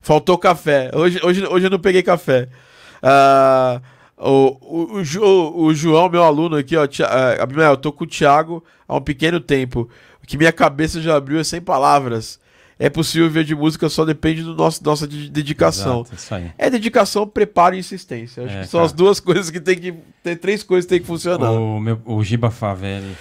[0.00, 0.90] Faltou café.
[0.94, 2.48] Hoje, hoje, hoje eu não peguei café.
[3.02, 3.82] Ah,
[4.16, 8.04] o, o, o, Jo- o João, meu aluno aqui, ó, Tia- Abimael, eu tô com
[8.04, 9.90] o Thiago há um pequeno tempo.
[10.26, 12.40] Que minha cabeça já abriu é sem palavras.
[12.84, 16.04] É possível ver de música, só depende do nosso nossa de- dedicação.
[16.12, 16.52] Exato.
[16.58, 18.44] É dedicação, preparo e insistência.
[18.44, 18.86] Acho É, que são cara.
[18.86, 19.94] as duas coisas que tem que.
[20.22, 21.50] Tem três coisas que tem que funcionar.
[21.52, 23.16] O, meu, o Giba Faveri,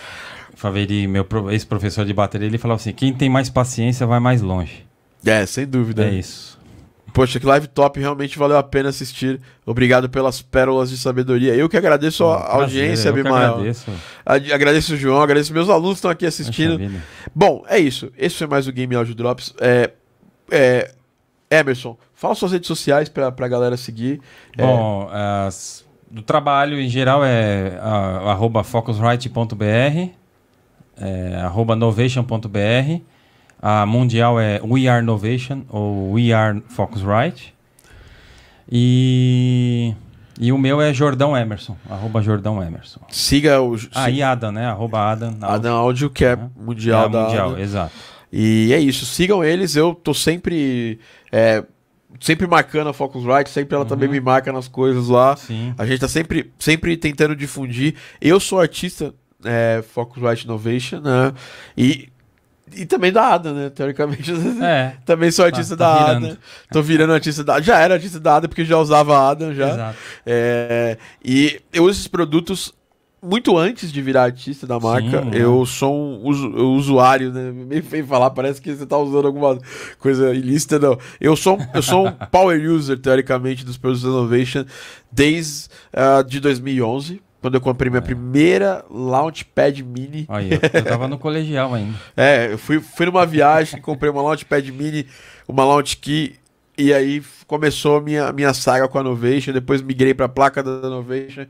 [0.55, 4.41] Faveri meu pro- ex-professor de bateria, ele falava assim: quem tem mais paciência vai mais
[4.41, 4.85] longe.
[5.25, 6.05] É, sem dúvida.
[6.07, 6.59] É isso.
[7.13, 9.39] Poxa, que live top, realmente valeu a pena assistir.
[9.65, 11.53] Obrigado pelas pérolas de sabedoria.
[11.55, 13.53] Eu que agradeço a Prazer, audiência, Abimael.
[13.55, 13.91] agradeço.
[14.25, 16.79] Ag- Agradeço o João, agradeço meus alunos que estão aqui assistindo.
[17.35, 18.11] Bom, é isso.
[18.17, 19.53] Esse foi mais o Game Audio Drops.
[19.59, 19.91] É,
[20.49, 20.91] é,
[21.49, 24.21] Emerson, fala suas redes sociais pra, pra galera seguir.
[24.57, 30.09] É, Bom, as- do trabalho em geral é ah, arroba focusright.br,
[30.97, 33.01] é, arroba novation.br,
[33.61, 37.53] a mundial é We Are Novation ou We Are Focusrite.
[38.73, 39.93] E,
[40.39, 43.01] e o meu é Jordão Emerson, arroba Jordão Emerson.
[43.09, 44.65] siga o Ah, e Adam, né?
[44.65, 45.35] Arroba Adam.
[45.41, 46.49] Adam Audio, que é Uhum.
[46.57, 47.59] mundial é da mundial, Adam.
[47.61, 47.91] exato.
[48.31, 49.75] E é isso, sigam eles.
[49.75, 50.99] Eu tô sempre.
[51.31, 51.63] é,
[52.19, 54.13] sempre marcando a Focusrite, sempre ela também Uhum.
[54.13, 55.35] me marca nas coisas lá.
[55.35, 55.73] Sim.
[55.77, 57.95] A gente tá sempre, sempre tentando difundir.
[58.21, 61.33] Eu sou artista é, Focusrite Innovation, né?
[61.77, 62.07] E,
[62.75, 63.69] e também da ADA, né?
[63.69, 66.25] Teoricamente, É, também sou artista tá da virando.
[66.27, 66.37] ADA.
[66.71, 69.69] Tô virando artista da Já era artista da ADA porque já usava ADA já.
[69.69, 69.97] exato.
[70.25, 72.73] É, e eu uso esses produtos
[73.23, 75.21] muito antes de virar artista da marca.
[75.21, 77.51] Sim, eu sou um usu- usuário, né?
[77.53, 79.59] Meio feio falar, parece que você tá usando alguma
[79.99, 80.97] coisa ilícita, não.
[81.19, 84.65] Eu sou, um- eu sou um power user, teoricamente, dos produtos Innovation
[85.11, 87.21] desde ah, de 2011.
[87.41, 88.05] Quando eu comprei minha É.
[88.05, 90.25] primeira Launchpad Mini.
[90.29, 91.97] Aí, eu, eu tava no colegial ainda.
[92.15, 95.07] É, eu fui, fui numa viagem, comprei uma Launchpad Mini,
[95.47, 96.35] uma Launch Key
[96.77, 100.61] E aí começou a minha, minha saga com a Novation, depois migrei para a placa
[100.63, 101.45] da Novation.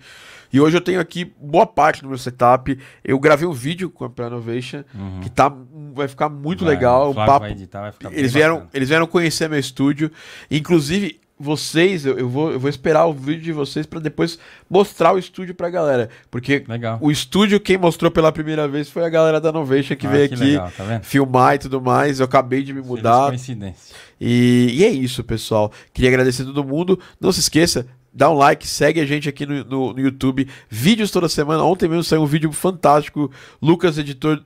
[0.53, 2.77] E hoje eu tenho aqui boa parte do meu setup.
[3.03, 5.21] Eu gravei um vídeo com a Novation uhum.
[5.21, 5.53] que tá,
[5.93, 7.11] vai ficar muito vai, legal.
[7.11, 10.11] O papo, editar, eles, vieram, eles vieram conhecer meu estúdio.
[10.49, 14.37] Inclusive, vocês, eu, eu, vou, eu vou esperar o vídeo de vocês para depois
[14.69, 16.09] mostrar o estúdio pra galera.
[16.29, 16.97] Porque legal.
[17.01, 20.29] o estúdio, quem mostrou pela primeira vez foi a galera da Novation que ah, veio
[20.29, 22.19] que aqui legal, tá filmar e tudo mais.
[22.19, 23.29] Eu acabei de me mudar.
[23.29, 23.95] Coincidência.
[24.19, 25.71] E, e é isso, pessoal.
[25.93, 26.99] Queria agradecer a todo mundo.
[27.19, 30.47] Não se esqueça, dá um like, segue a gente aqui no, no, no, YouTube.
[30.69, 31.63] Vídeos toda semana.
[31.63, 33.31] Ontem mesmo saiu um vídeo fantástico.
[33.61, 34.43] Lucas, editor,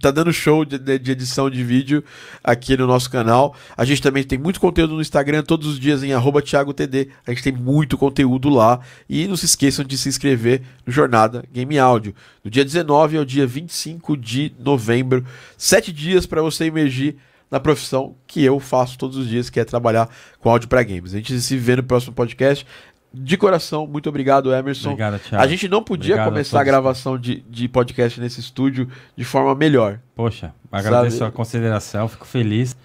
[0.00, 2.04] tá dando show de, de, de, edição de vídeo
[2.42, 3.54] aqui no nosso canal.
[3.76, 6.10] A gente também tem muito conteúdo no Instagram, todos os dias em
[6.42, 7.08] ThiagoTD.
[7.26, 8.80] A gente tem muito conteúdo lá.
[9.08, 12.14] E não se esqueçam de se inscrever no Jornada Game Áudio.
[12.42, 15.24] Do dia 19 ao dia 25 de novembro.
[15.56, 17.16] Sete dias para você emergir
[17.52, 20.08] na profissão que eu faço todos os dias, que é trabalhar
[20.40, 21.12] com áudio para games.
[21.12, 22.66] A gente se vê no próximo podcast
[23.14, 24.90] de coração, muito obrigado, Emerson.
[24.90, 25.44] Obrigado, Thiago.
[25.44, 29.24] A gente não podia obrigado começar a, a gravação de, de podcast nesse estúdio de
[29.24, 29.98] forma melhor.
[30.14, 31.28] Poxa, agradeço sabe?
[31.28, 32.76] a consideração, fico feliz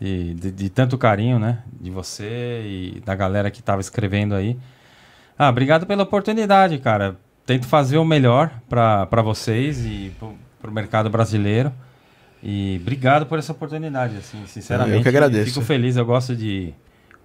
[0.00, 1.58] de, de, de, tanto carinho, né?
[1.80, 4.56] De você e da galera que estava escrevendo aí.
[5.38, 7.16] Ah, obrigado pela oportunidade, cara.
[7.46, 10.12] Tento fazer o melhor para vocês e
[10.60, 11.72] para o mercado brasileiro.
[12.42, 14.96] E obrigado por essa oportunidade, assim, sinceramente.
[14.96, 15.52] Eu que agradeço.
[15.52, 16.72] Fico feliz, eu gosto de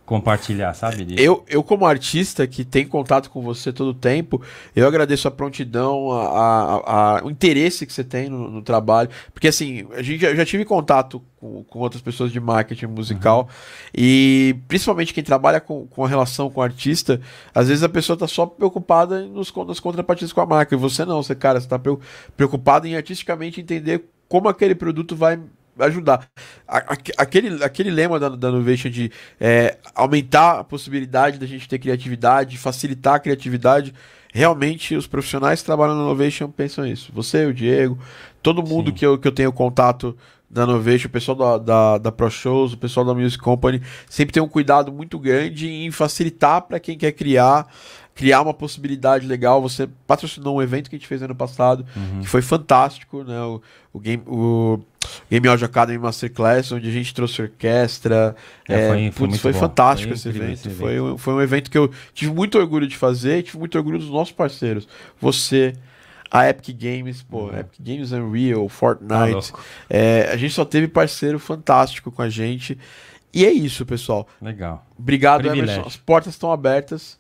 [0.06, 1.04] compartilhar, sabe?
[1.04, 1.22] Disso.
[1.22, 4.42] Eu, eu, como artista que tem contato com você todo o tempo,
[4.76, 9.10] eu agradeço a prontidão, a, a, a o interesse que você tem no, no, trabalho.
[9.34, 13.42] Porque assim, a gente já, já tive contato com, com, outras pessoas de marketing musical
[13.42, 13.48] uhum.
[13.96, 17.20] e principalmente quem trabalha com, com a relação com o artista,
[17.54, 20.76] às vezes a pessoa está só preocupada nos, nas contrapartidas com a marca.
[20.76, 21.80] E você não, você, cara, você tá
[22.38, 25.40] preocupado em artisticamente entender como aquele produto vai
[25.80, 26.28] ajudar.
[27.18, 32.58] Aquele, aquele lema da, da Novation de é, aumentar a possibilidade da gente ter criatividade,
[32.58, 33.94] facilitar a criatividade,
[34.34, 37.12] realmente os profissionais que trabalham na Novation pensam isso.
[37.14, 37.98] Você, o Diego,
[38.42, 40.16] todo mundo que eu, que eu tenho contato
[40.50, 44.34] da Novation, o pessoal da, da, da Pro Shows, o pessoal da Music Company, sempre
[44.34, 47.68] tem um cuidado muito grande em facilitar para quem quer criar
[48.16, 49.62] criar uma possibilidade legal.
[49.62, 52.22] Você patrocinou um evento que a gente fez ano passado, uhum.
[52.22, 53.40] que foi fantástico, né?
[53.42, 53.62] O,
[53.92, 54.80] o Game, o
[55.30, 58.36] Game Audio Academy Masterclass, onde a gente trouxe orquestra.
[58.68, 60.54] É, foi, é, foi, putz, foi fantástico foi esse, evento.
[60.54, 60.80] esse, evento.
[60.80, 63.98] Foi, um, foi um evento que eu tive muito orgulho de fazer, tive muito orgulho
[64.00, 64.88] dos nossos parceiros.
[65.20, 65.74] Você,
[66.30, 67.60] a Epic Games, pô, uhum.
[67.60, 69.52] Epic Games Unreal, Fortnite.
[69.52, 72.78] Tá é, a gente só teve parceiro fantástico com a gente.
[73.34, 74.28] E é isso, pessoal.
[74.42, 74.86] Legal.
[74.98, 75.74] Obrigado, Privilégio.
[75.74, 75.88] Emerson.
[75.88, 77.20] As portas estão abertas.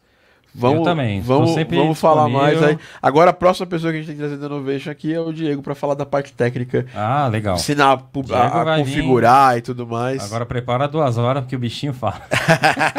[0.58, 1.20] Vamos, eu também.
[1.20, 2.78] Vamos, vamos falar mais aí.
[3.02, 5.34] Agora, a próxima pessoa que a gente tem que trazer da Innovation aqui é o
[5.34, 6.86] Diego para falar da parte técnica.
[6.96, 7.56] Ah, legal.
[7.56, 8.02] Ensinar
[8.32, 9.60] a, a configurar vir.
[9.60, 10.24] e tudo mais.
[10.24, 12.22] Agora prepara duas horas porque o bichinho fala.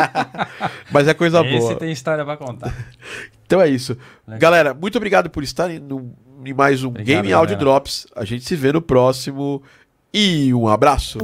[0.93, 1.71] Mas é coisa Esse boa.
[1.71, 2.75] Esse tem história para contar.
[3.47, 3.97] então é isso.
[4.27, 4.39] Legal.
[4.39, 6.13] Galera, muito obrigado por estarem no,
[6.45, 8.07] em mais um obrigado, Game Audio Drops.
[8.15, 9.63] A gente se vê no próximo
[10.13, 11.19] e um abraço.